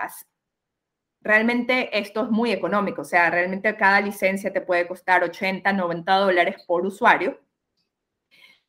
[1.21, 6.13] realmente esto es muy económico, o sea, realmente cada licencia te puede costar 80, 90
[6.15, 7.39] dólares por usuario.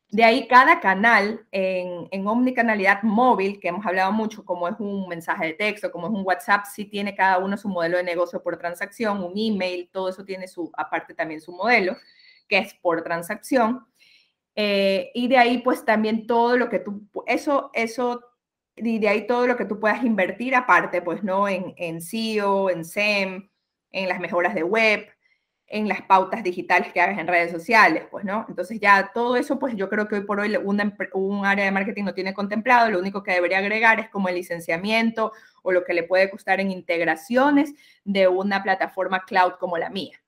[0.09, 5.07] De ahí cada canal en, en, omnicanalidad móvil, que hemos hablado mucho, como es un
[5.07, 8.43] mensaje de texto, como es un WhatsApp, sí tiene cada uno su modelo de negocio
[8.43, 11.97] por transacción, un email, todo eso tiene su, aparte también su modelo,
[12.47, 13.87] que es por transacción.
[14.55, 18.21] Eh, y de ahí, pues también todo lo que tú, eso, eso,
[18.75, 21.47] y de ahí todo lo que tú puedas invertir aparte, pues, ¿no?
[21.47, 23.49] En, en SEO, en SEM,
[23.91, 25.07] en las mejoras de web,
[25.67, 28.45] en las pautas digitales que hagas en redes sociales, pues, ¿no?
[28.47, 32.03] Entonces ya todo eso, pues yo creo que hoy por hoy un área de marketing
[32.03, 35.31] no tiene contemplado, lo único que debería agregar es como el licenciamiento
[35.63, 40.19] o lo que le puede costar en integraciones de una plataforma cloud como la mía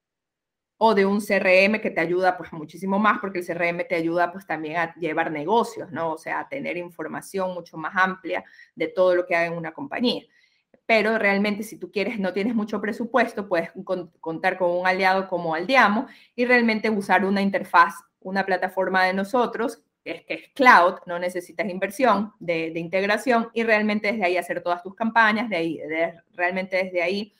[0.78, 4.32] o de un CRM que te ayuda pues muchísimo más porque el CRM te ayuda
[4.32, 6.14] pues también a llevar negocios, ¿no?
[6.14, 8.44] O sea, a tener información mucho más amplia
[8.76, 10.24] de todo lo que hay en una compañía
[10.86, 13.72] pero realmente si tú quieres, no tienes mucho presupuesto, puedes
[14.22, 19.82] contar con un aliado como Aldiamo y realmente usar una interfaz, una plataforma de nosotros,
[20.04, 24.94] que es cloud, no necesitas inversión de, integración y realmente desde ahí hacer todas tus
[24.94, 25.80] campañas, de ahí,
[26.34, 27.34] realmente desde ahí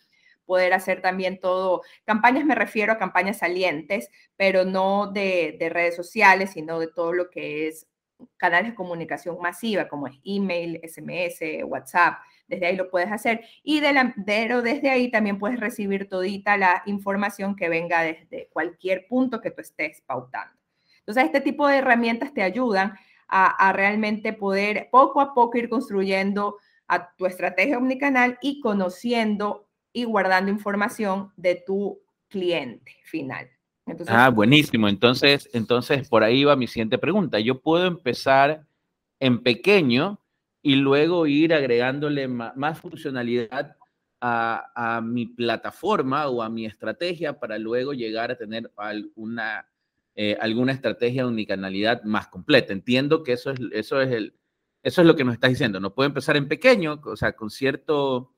[0.46, 5.96] poder hacer también todo, campañas me refiero a campañas salientes, pero no de, de redes
[5.96, 7.88] sociales, sino de todo lo que es
[8.38, 13.42] canales de comunicación masiva, como es email, SMS, WhatsApp, desde ahí lo puedes hacer.
[13.64, 18.50] Y de la, pero desde ahí también puedes recibir todita la información que venga desde
[18.52, 20.56] cualquier punto que tú estés pautando.
[21.00, 22.94] Entonces, este tipo de herramientas te ayudan
[23.28, 29.65] a, realmente poder poco a poco ir construyendo a tu estrategia omnicanal y conociendo
[29.96, 33.50] y guardando información de tu cliente final.
[34.08, 34.90] ah, buenísimo.
[34.90, 37.40] Entonces, entonces, por ahí va mi siguiente pregunta.
[37.40, 38.68] Yo puedo empezar
[39.22, 40.20] en pequeño
[40.62, 43.78] y luego ir agregándole más, funcionalidad
[44.20, 49.66] a, mi plataforma o a mi estrategia para luego llegar a tener alguna,
[50.14, 52.74] eh, alguna estrategia de unicanalidad más completa.
[52.74, 54.34] Entiendo que eso es, eso, es el,
[54.84, 55.80] eso es lo que nos estás diciendo.
[55.80, 58.35] No puedo empezar en pequeño, o sea, con cierto,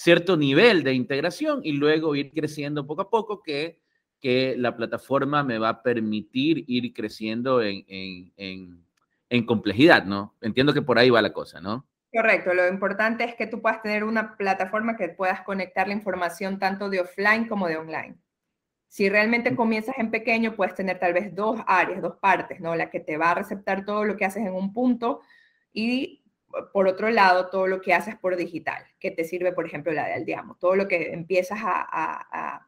[0.00, 3.80] cierto nivel de integración y luego ir creciendo poco a poco que,
[4.20, 8.84] que la plataforma me va a permitir ir creciendo en, en
[9.30, 10.34] en complejidad, ¿no?
[10.40, 11.86] Entiendo que por ahí va la cosa, ¿no?
[12.12, 16.58] Correcto, lo importante es que tú puedas tener una plataforma que puedas conectar la información
[16.58, 18.16] tanto de offline como de online.
[18.88, 19.56] Si realmente mm.
[19.56, 22.74] comienzas en pequeño, puedes tener tal vez dos áreas, dos partes, ¿no?
[22.74, 25.20] La que te va a receptar todo lo que haces en un punto
[25.72, 26.19] y
[26.72, 30.06] por otro lado, todo lo que haces por digital, que te sirve, por ejemplo, la
[30.06, 30.56] de Aldiamo.
[30.56, 32.66] Todo lo que empiezas a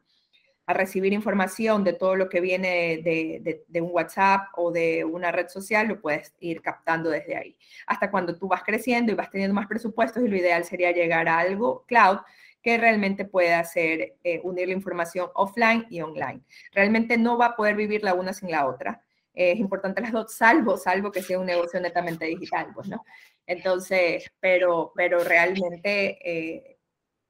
[0.65, 5.49] a recibir información de todo lo que viene de, un WhatsApp o de una red
[5.49, 7.57] social, lo puedes ir captando desde ahí.
[7.85, 11.27] Hasta cuando tú vas creciendo y vas teniendo más presupuestos y lo ideal sería llegar
[11.27, 12.19] a algo cloud
[12.61, 16.41] que realmente pueda hacer eh, unir la información offline y online.
[16.71, 19.01] Realmente no va a poder vivir la una sin la otra.
[19.33, 23.03] es importante las dos, salvo, salvo que sea un negocio netamente digital, pues, ¿no?
[23.45, 26.79] Entonces, pero, pero realmente eh,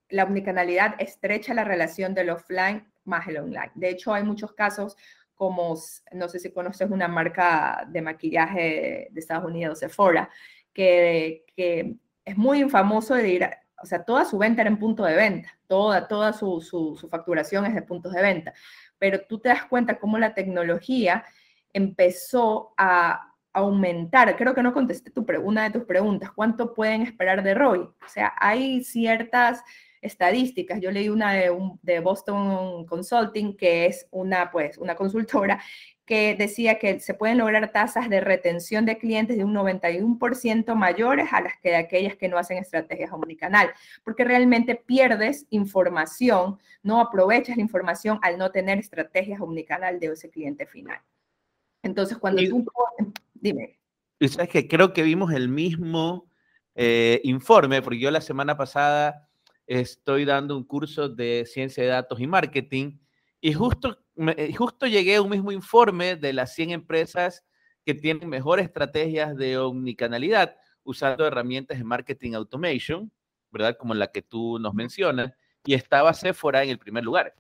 [0.10, 3.72] la omnicanalidad estrecha la relación del offline más el online.
[3.76, 4.96] De hecho, hay muchos casos
[5.36, 5.76] como,
[6.12, 10.30] no sé si conoces una marca de maquillaje de Estados Unidos, Sephora,
[10.72, 13.50] que, que es muy famoso de ir,
[13.82, 17.10] o sea, toda su venta era en punto de venta, toda, toda su, su, su
[17.10, 18.54] facturación es de puntos de venta,
[18.98, 21.26] pero tú te das cuenta cómo la tecnología
[21.74, 27.44] empezó a aumentar, creo que no contesté tu una de tus preguntas, ¿cuánto pueden esperar
[27.44, 27.80] de ROI?
[27.80, 29.64] O sea, hay ciertas
[30.02, 30.82] estadísticas.
[30.82, 35.62] Yo leí una de, de Boston Consulting, que es una, pues, una consultora
[36.06, 41.32] que decía que se pueden lograr tasas de retención de clientes de un 91% mayores
[41.32, 43.70] a las que de aquellas que no hacen estrategias omnicanal,
[44.04, 50.30] porque realmente pierdes información, no aprovechas la información al no tener estrategias omnicanal de ese
[50.30, 51.00] cliente final.
[51.84, 52.66] Entonces, cuando tú...
[53.44, 53.78] Dime.
[54.22, 56.32] Sabes que creo que vimos el mismo
[56.76, 59.30] eh, informe, porque yo la semana pasada
[59.68, 63.00] estoy dando un curso de ciencia de datos y marketing
[63.42, 67.44] y justo, eh, justo llegué a un mismo informe de las 100 empresas
[67.86, 73.12] que tienen mejores estrategias de omnicanalidad usando herramientas de marketing automation,
[73.52, 73.76] ¿verdad?
[73.78, 75.34] Como la que tú nos mencionas,
[75.66, 77.36] y estaba Sephora en el primer lugar.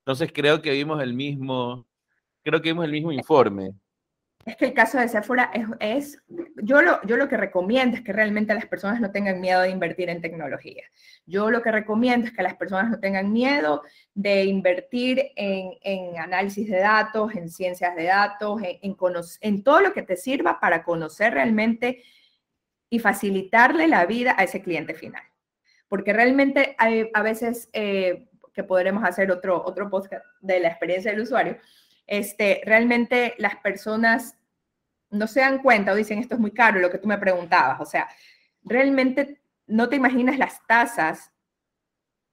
[0.00, 1.88] Entonces creo que vimos el mismo,
[2.42, 3.74] creo que vimos el mismo informe.
[4.46, 5.50] Es que el caso de Sephora
[5.80, 6.22] es,
[6.56, 9.68] yo, lo, yo lo que recomiendo es que realmente las personas no tengan miedo de
[9.68, 10.82] invertir en tecnología.
[11.26, 13.82] Yo lo que recomiendo es que las personas no tengan miedo
[14.14, 18.96] de invertir en, en análisis de datos, en ciencias de datos, en,
[19.40, 22.02] en, todo lo que te sirva para conocer realmente
[22.88, 25.22] y facilitarle la vida a ese cliente final.
[25.86, 31.10] Porque realmente hay, a veces eh, que podremos hacer otro, otro podcast de la experiencia
[31.10, 31.58] del usuario,
[32.10, 34.36] este, realmente las personas
[35.10, 37.80] no se dan cuenta o dicen esto es muy caro, lo que tú me preguntabas.
[37.80, 38.08] O sea,
[38.64, 41.32] realmente no te imaginas las tasas,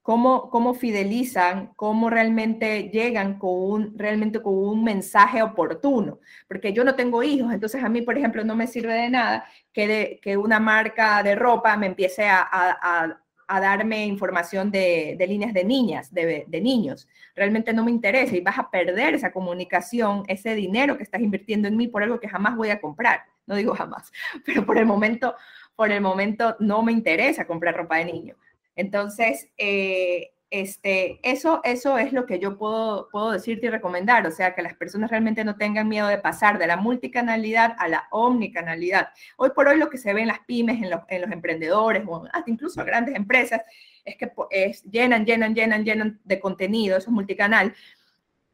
[0.01, 6.19] cómo, cómo fidelizan, cómo realmente llegan con un, realmente con un mensaje oportuno.
[6.47, 9.45] Porque yo no tengo hijos, entonces a mí, por ejemplo, no me sirve de nada
[9.71, 15.17] que, de, que una marca de ropa me empiece a, a a darme información de,
[15.27, 17.07] líneas de niñas, de, de, niños.
[17.35, 21.67] Realmente no me interesa y vas a perder esa comunicación, ese dinero que estás invirtiendo
[21.67, 23.23] en mí por algo que jamás voy a comprar.
[23.45, 24.11] No digo jamás,
[24.45, 25.35] pero por el momento,
[25.75, 28.35] por el momento no me interesa comprar ropa de niño.
[28.75, 34.31] Entonces, eh, este, eso, eso es lo que yo puedo, puedo decirte y recomendar, o
[34.31, 38.07] sea, que las personas realmente no tengan miedo de pasar de la multicanalidad a la
[38.11, 39.09] omnicanalidad.
[39.35, 42.03] Hoy por hoy lo que se ve en las pymes, en los, en los emprendedores
[42.31, 43.61] hasta incluso grandes empresas,
[44.05, 47.73] es que es, llenan, llenan, llenan, llenan de contenido, eso es multicanal,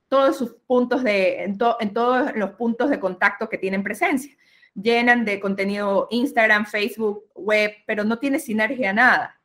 [0.08, 4.36] todos sus puntos de, en, en todos los puntos de contacto que tienen presencia.
[4.76, 9.40] Llenan de contenido Instagram, Facebook, web, pero no tiene sinergia nada.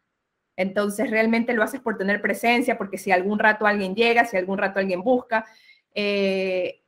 [0.58, 4.58] Entonces, realmente lo haces por tener presencia, porque si algún rato alguien llega, si algún
[4.58, 5.46] rato alguien busca,
[5.94, 6.82] eh,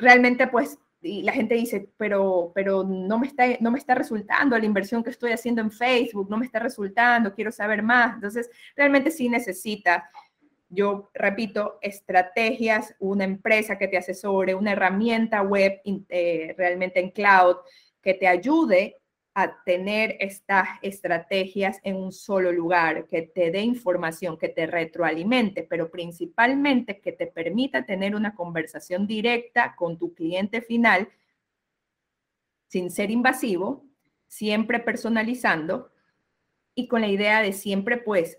[0.00, 4.58] realmente pues y la gente dice, pero, pero no, me está, no me está resultando
[4.58, 8.14] la inversión que estoy haciendo en Facebook, no me está resultando, quiero saber más.
[8.14, 10.10] Entonces, realmente sí necesita,
[10.68, 17.58] yo repito, estrategias, una empresa que te asesore, una herramienta web eh, realmente en cloud
[18.02, 18.96] que te ayude
[19.38, 25.62] a tener estas estrategias en un solo lugar, que te dé información, que te retroalimente,
[25.62, 31.10] pero principalmente que te permita tener una conversación directa con tu cliente final
[32.68, 33.84] sin ser invasivo,
[34.26, 35.92] siempre personalizando
[36.74, 38.38] y con la idea de siempre pues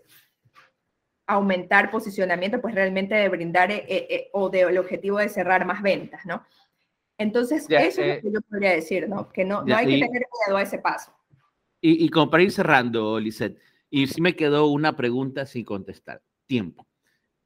[1.28, 6.26] aumentar posicionamiento, pues realmente de brindar eh, eh, o del objetivo de cerrar más ventas,
[6.26, 6.43] ¿no?
[7.18, 9.30] Entonces, eso es lo que yo podría decir, ¿no?
[9.30, 11.11] Que no, no hay que tener miedo a ese paso.
[11.82, 13.59] Y, y como para ir cerrando, Lisette,
[13.89, 16.22] y sí me quedó una pregunta sin contestar.
[16.45, 16.88] Tiempo.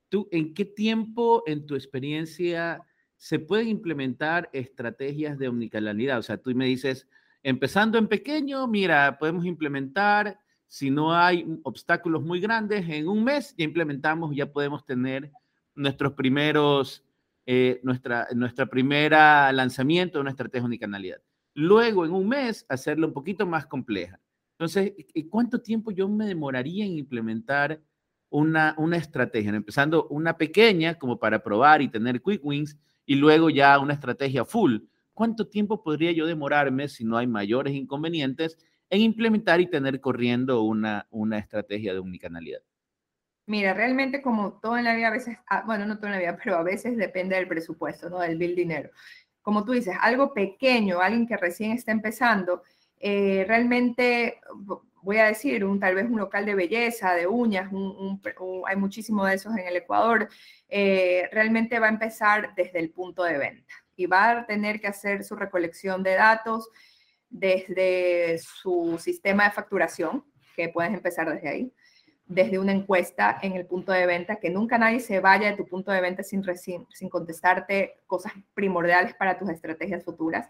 [0.09, 2.81] ¿Tú en qué tiempo, en tu experiencia,
[3.15, 6.19] se pueden implementar estrategias de omnicanalidad?
[6.19, 7.07] O sea, tú me dices,
[7.43, 13.55] empezando en pequeño, mira, podemos implementar, si no hay obstáculos muy grandes, en un mes
[13.57, 15.31] ya implementamos, ya podemos tener
[15.75, 17.05] nuestros primeros
[17.45, 21.17] eh, nuestra, nuestra primera lanzamiento de una estrategia unicanalidad.
[21.53, 24.19] Luego, en un mes, hacerlo un poquito más compleja.
[24.53, 24.93] Entonces,
[25.29, 27.81] ¿cuánto tiempo yo me demoraría en implementar
[28.29, 29.49] una, una estrategia?
[29.49, 34.45] Empezando una pequeña como para probar y tener quick wins y luego ya una estrategia
[34.45, 34.77] full.
[35.13, 38.57] ¿Cuánto tiempo podría yo demorarme si no hay mayores inconvenientes
[38.89, 42.61] en implementar y tener corriendo una, una estrategia de unicanalidad?
[43.51, 46.19] Mira, realmente como todo en la vida, a veces, ah, bueno, no todo en la
[46.19, 48.19] vida, pero a veces depende del presupuesto, ¿no?
[48.19, 48.91] Del bill dinero.
[49.41, 52.63] Como tú dices, algo pequeño, alguien que recién está empezando,
[52.97, 54.39] eh, realmente,
[55.01, 57.69] voy a decir, un, tal vez un local de belleza, de uñas,
[58.67, 60.29] hay muchísimo de esos en el Ecuador,
[60.69, 64.87] eh, realmente va a empezar desde el punto de venta y va a tener que
[64.87, 66.69] hacer su recolección de datos
[67.29, 70.23] desde su sistema de facturación,
[70.55, 71.73] que puedes empezar desde ahí
[72.33, 75.65] desde una encuesta en el punto de venta, que nunca nadie se vaya de tu
[75.65, 80.49] punto de venta sin, sin, contestarte cosas primordiales para tus estrategias futuras.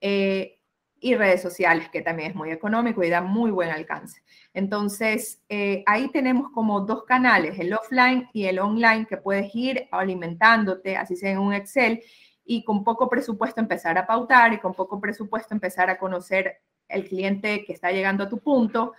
[0.00, 0.60] Eh,
[0.98, 4.22] y redes sociales, que también es muy económico y da muy buen alcance.
[4.54, 9.88] Entonces, eh, ahí tenemos como dos canales, el offline y el online, que puedes ir
[9.90, 12.02] alimentándote, así sea en un Excel,
[12.44, 17.06] y con poco presupuesto empezar a pautar y con poco presupuesto empezar a conocer el
[17.06, 18.94] cliente que está llegando a tu punto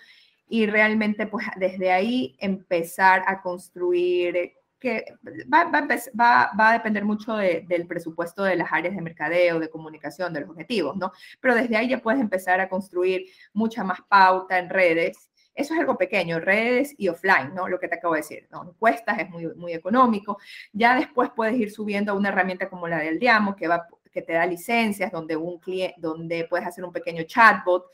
[0.48, 5.06] y realmente pues desde ahí empezar a construir que
[5.52, 10.34] va, va, va, a depender mucho del presupuesto de las áreas de mercadeo, de comunicación,
[10.34, 11.12] de los objetivos, ¿no?
[11.42, 15.30] Pero desde ahí ya puedes empezar a construir mucha más pauta en redes.
[15.56, 17.68] Eso es algo pequeño, redes y offline, ¿no?
[17.68, 18.70] Lo que te acabo de decir, ¿no?
[18.70, 20.38] Encuestas es muy, muy económico.
[20.72, 24.22] Ya después puedes ir subiendo a una herramienta como la del Diamo, que, va, que
[24.22, 27.88] te da licencias, donde, un cliente, donde puedes hacer un pequeño chatbot,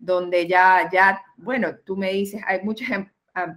[0.00, 3.06] donde ya, ya, bueno, tú me dices, hay muchos em,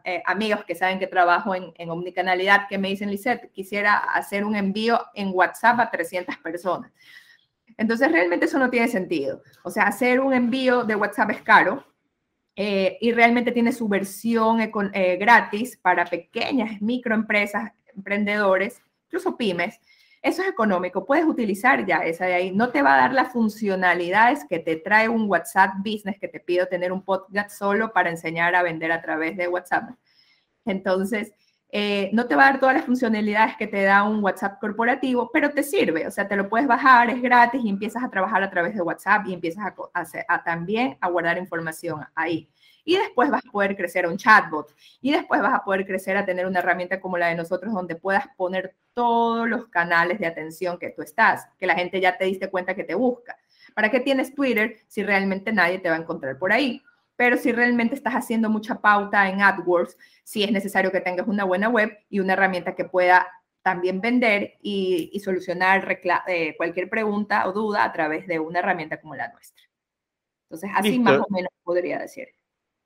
[0.03, 4.43] eh, amigos que saben que trabajo en, en omnicanalidad que me dicen, Lisette, quisiera hacer
[4.43, 6.91] un envío en WhatsApp a 300 personas.
[7.77, 9.41] Entonces, realmente eso no tiene sentido.
[9.63, 11.83] O sea, hacer un envío de WhatsApp es caro
[12.55, 19.79] eh, y realmente tiene su versión eh, gratis para pequeñas microempresas, emprendedores, incluso pymes,
[20.23, 22.51] eso es económico, puedes utilizar ya esa de ahí.
[22.51, 26.39] No te va a dar las funcionalidades que te trae un WhatsApp Business que te
[26.39, 29.89] pido tener un podcast solo para enseñar a vender a través de WhatsApp.
[30.65, 31.33] Entonces,
[31.69, 35.29] eh, no te va a dar todas las funcionalidades que te da un WhatsApp corporativo,
[35.33, 36.07] pero te sirve.
[36.07, 38.81] O sea, te lo puedes bajar, es gratis y empiezas a trabajar a través de
[38.81, 42.49] WhatsApp y empiezas a también a guardar información ahí
[42.85, 46.17] y después vas a poder crecer a un chatbot y después vas a poder crecer
[46.17, 50.27] a tener una herramienta como la de nosotros donde puedas poner todos los canales de
[50.27, 53.37] atención que tú estás, que la gente ya te diste cuenta que te busca.
[53.73, 56.81] ¿Para qué tienes Twitter si realmente nadie te va a encontrar por ahí?
[57.15, 61.43] pero si realmente estás haciendo mucha pauta en AdWords, sí es necesario que tengas una
[61.43, 63.27] buena web y una herramienta que pueda
[63.61, 69.15] también vender y, solucionar eh, cualquier pregunta o duda a través de una herramienta como
[69.15, 69.63] la nuestra.
[70.49, 72.27] Entonces, así más o menos podría decir.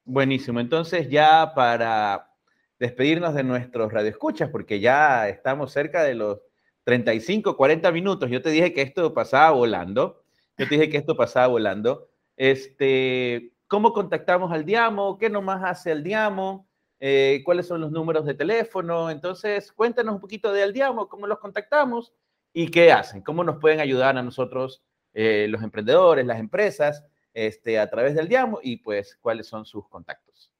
[0.10, 0.62] Buenísimo.
[0.62, 2.32] Entonces, ya para
[2.80, 6.40] despedirnos de nuestros radioescuchas, porque ya estamos cerca de los
[6.86, 8.30] 35, 40 minutos.
[8.30, 10.24] Yo te dije que esto pasaba volando.
[10.58, 12.08] Yo te dije que esto pasaba volando.
[12.38, 15.18] Este, ¿Cómo contactamos al Diamo?
[15.18, 16.70] ¿Qué nomás hace el Diamo?
[17.02, 19.10] Eh, ¿Cuáles son los números de teléfono?
[19.12, 22.14] Entonces, cuéntanos un poquito de Aldiamo, cómo los contactamos
[22.54, 24.84] y qué hacen, cómo nos pueden ayudar a nosotros,
[25.14, 27.04] eh, los emprendedores, las empresas,
[27.38, 30.52] este, a través del Diamo y pues cuáles son sus contactos.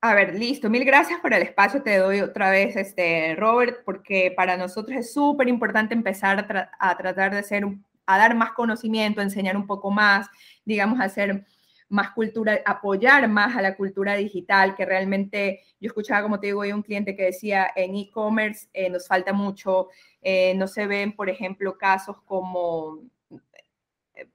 [0.00, 0.68] A ver, listo.
[0.68, 1.80] Mil gracias por el espacio.
[1.80, 6.44] Te doy otra vez, este, Robert, porque para nosotros es súper importante empezar
[6.78, 7.64] a, tratar de ser,
[8.04, 10.26] a dar más conocimiento, enseñar un poco más,
[10.64, 11.46] digamos, hacer
[11.88, 16.62] más cultura, apoyar más a la cultura digital, que realmente yo escuchaba, como te digo,
[16.62, 19.88] hay un cliente que decía, en e-commerce eh, nos falta mucho,
[20.20, 23.04] eh, no se ven, por ejemplo, casos como,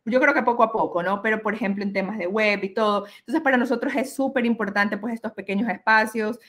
[0.05, 1.21] yo creo que poco a poco, ¿no?
[1.21, 3.05] Pero, por ejemplo, en temas de web y todo.
[3.19, 6.39] Entonces, para nosotros es súper importante, pues, estos pequeños espacios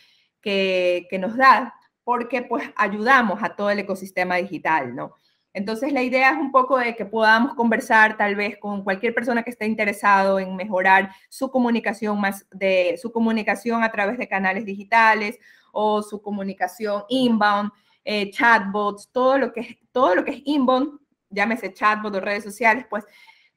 [0.40, 1.74] que, que nos da,
[2.04, 5.14] porque, pues, ayudamos a todo el ecosistema digital, ¿no?
[5.52, 9.42] Entonces, la idea es un poco de que podamos conversar tal vez con cualquier persona
[9.42, 14.64] que esté interesado en mejorar su comunicación más de su comunicación a través de canales
[14.64, 15.38] digitales
[15.72, 17.72] o su comunicación inbound,
[18.04, 20.99] eh, chatbots, todo lo que todo lo que es inbound,
[21.30, 23.04] llámese chatbot o redes sociales, pues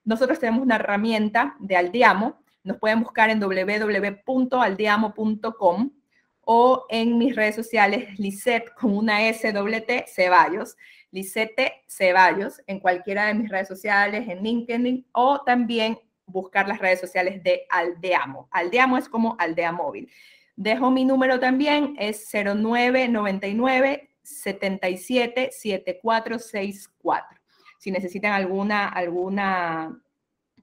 [0.05, 2.39] nosotros tenemos una herramienta de Aldiamo.
[2.63, 5.91] Nos pueden buscar en www.aldiamo.com
[6.45, 10.75] o en mis redes sociales, Lisette con una S T Ceballos.
[11.11, 16.99] Lisette Ceballos en cualquiera de mis redes sociales, en LinkedIn o también buscar las redes
[16.99, 18.47] sociales de Aldeamo.
[18.51, 20.11] Aldeamo es como Aldea Móvil.
[20.55, 27.42] Dejo mi número también, es 0999 77 7464.
[27.83, 30.01] Si necesitan alguna, alguna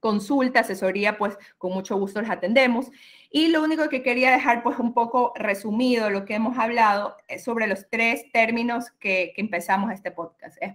[0.01, 2.91] consulta, asesoría, pues con mucho gusto les atendemos.
[3.31, 7.45] Y lo único que quería dejar pues un poco resumido lo que hemos hablado es
[7.45, 10.57] sobre los tres términos que, empezamos este podcast.
[10.63, 10.73] Es,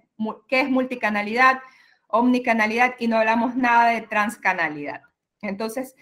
[0.48, 1.62] ¿Qué es multicanalidad?
[2.10, 5.02] Omnicanalidad y no hablamos nada de transcanalidad.
[5.42, 5.96] Entonces,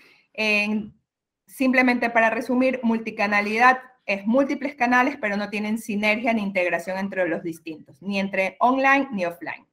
[1.47, 7.43] simplemente para resumir, multicanalidad es múltiples canales, pero no tienen sinergia ni integración entre los
[7.43, 9.65] distintos, ni entre online ni offline.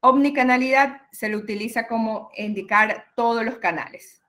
[0.00, 4.22] Omnicanalidad se le utiliza como indicar todos los canales.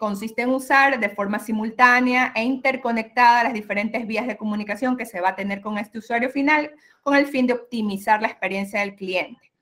[0.00, 5.20] consiste en usar de forma simultánea e interconectada las diferentes vías de comunicación que se
[5.20, 6.72] va a tener con este usuario final
[7.02, 9.52] con el fin de optimizar la experiencia del cliente.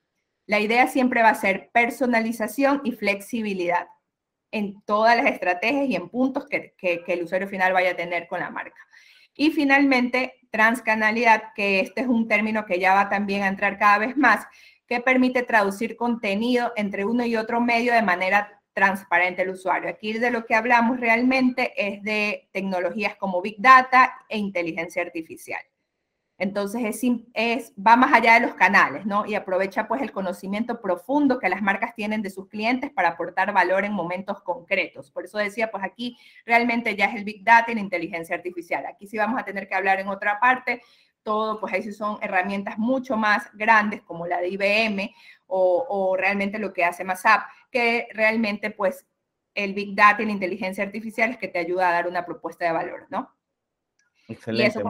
[0.47, 3.87] La idea siempre va a ser personalización y flexibilidad
[4.51, 8.27] en todas las estrategias y en puntos que, que el usuario final vaya a tener
[8.27, 8.79] con la marca.
[9.35, 13.99] Y finalmente, transcanalidad, que este es un término que ya va también a entrar cada
[13.99, 14.47] vez más,
[14.87, 19.89] que permite traducir contenido entre uno y otro medio de manera transparente al usuario.
[19.89, 25.61] Aquí de lo que hablamos realmente es de tecnologías como Big Data e inteligencia artificial.
[26.39, 27.01] Entonces, es,
[27.33, 29.25] es, va más allá de los canales, ¿no?
[29.25, 33.51] Y aprovecha pues el conocimiento profundo que las marcas tienen de sus clientes para aportar
[33.51, 35.09] valor en momentos concretos.
[35.09, 36.15] Por eso decía, pues aquí
[36.45, 38.85] realmente ya es el Big Data y la inteligencia artificial.
[38.85, 40.83] Aquí sí vamos a tener que hablar en otra parte
[41.27, 45.13] todo, pues ahí sí son herramientas mucho más grandes como la de IBM
[45.47, 49.05] o, realmente lo que hace MASAP, que realmente pues
[49.53, 52.63] el Big Data y la inteligencia artificial es que te ayuda a dar una propuesta
[52.63, 53.29] de valor, ¿no?
[54.29, 54.81] Excelente.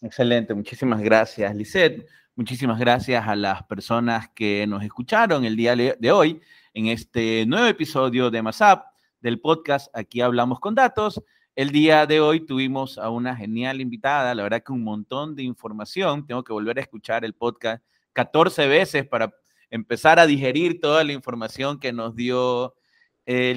[0.00, 2.06] Excelente, muchísimas gracias, Lisette.
[2.36, 6.40] Muchísimas gracias a las personas que nos escucharon el día de hoy
[6.74, 8.86] en este nuevo episodio de MASAP
[9.20, 11.20] del podcast Aquí hablamos con datos.
[11.54, 15.42] El día de hoy tuvimos a una genial invitada, la verdad que un montón de
[15.42, 16.26] información.
[16.26, 17.84] Tengo que volver a escuchar el podcast
[18.14, 19.34] 14 veces para
[19.68, 22.74] empezar a digerir toda la información que nos dio
[23.26, 23.54] eh.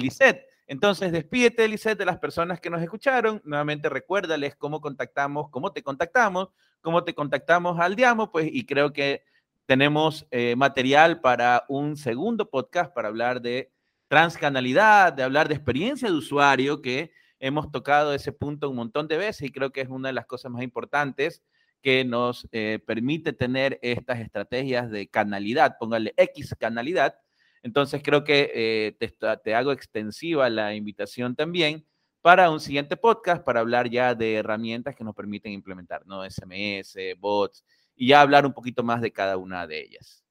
[0.66, 3.40] Entonces, despídete, Lisette, de las personas que nos escucharon.
[3.44, 6.50] Nuevamente, recuérdales cómo contactamos, cómo te contactamos,
[6.82, 9.22] cómo te contactamos al Diamo, pues, y creo que
[9.64, 13.72] tenemos eh, material para un segundo podcast para hablar de
[14.08, 19.16] transcanalidad, de hablar de experiencia de usuario, que hemos tocado ese punto un montón de
[19.16, 21.42] veces y creo que es una de las cosas más importantes
[21.82, 27.16] que nos eh, permite tener estas estrategias de canalidad, póngale X canalidad.
[27.62, 29.08] Entonces creo que eh,
[29.42, 31.86] te, hago extensiva la invitación también
[32.22, 36.28] para un siguiente podcast para hablar ya de herramientas que nos permiten implementar, ¿no?
[36.28, 37.64] SMS, bots,
[37.94, 40.24] y ya hablar un poquito más de cada una de ellas.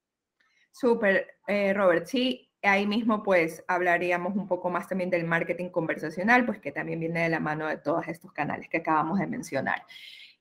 [0.72, 2.06] Súper, eh, Robert.
[2.06, 7.00] Sí, ahí mismo pues hablaríamos un poco más también del marketing conversacional, pues que también
[7.00, 9.84] viene de la mano de todos estos canales que acabamos de mencionar.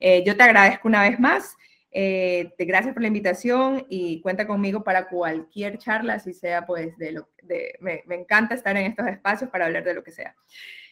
[0.00, 1.56] Eh, yo te agradezco una vez más.
[1.96, 7.12] Eh, gracias por la invitación y cuenta conmigo para cualquier charla, si sea pues de
[7.12, 10.34] lo de, me, me, encanta estar en estos espacios para hablar de lo que sea.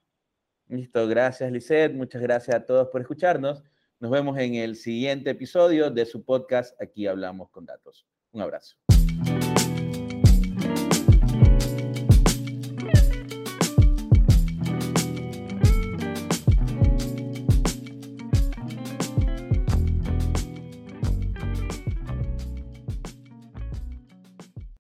[0.69, 1.95] Listo, gracias, Lisette.
[1.95, 3.63] Muchas gracias a todos por escucharnos.
[4.01, 8.07] Nos vemos en el siguiente episodio de su podcast Aquí Hablamos con Datos.
[8.33, 8.79] Un abrazo.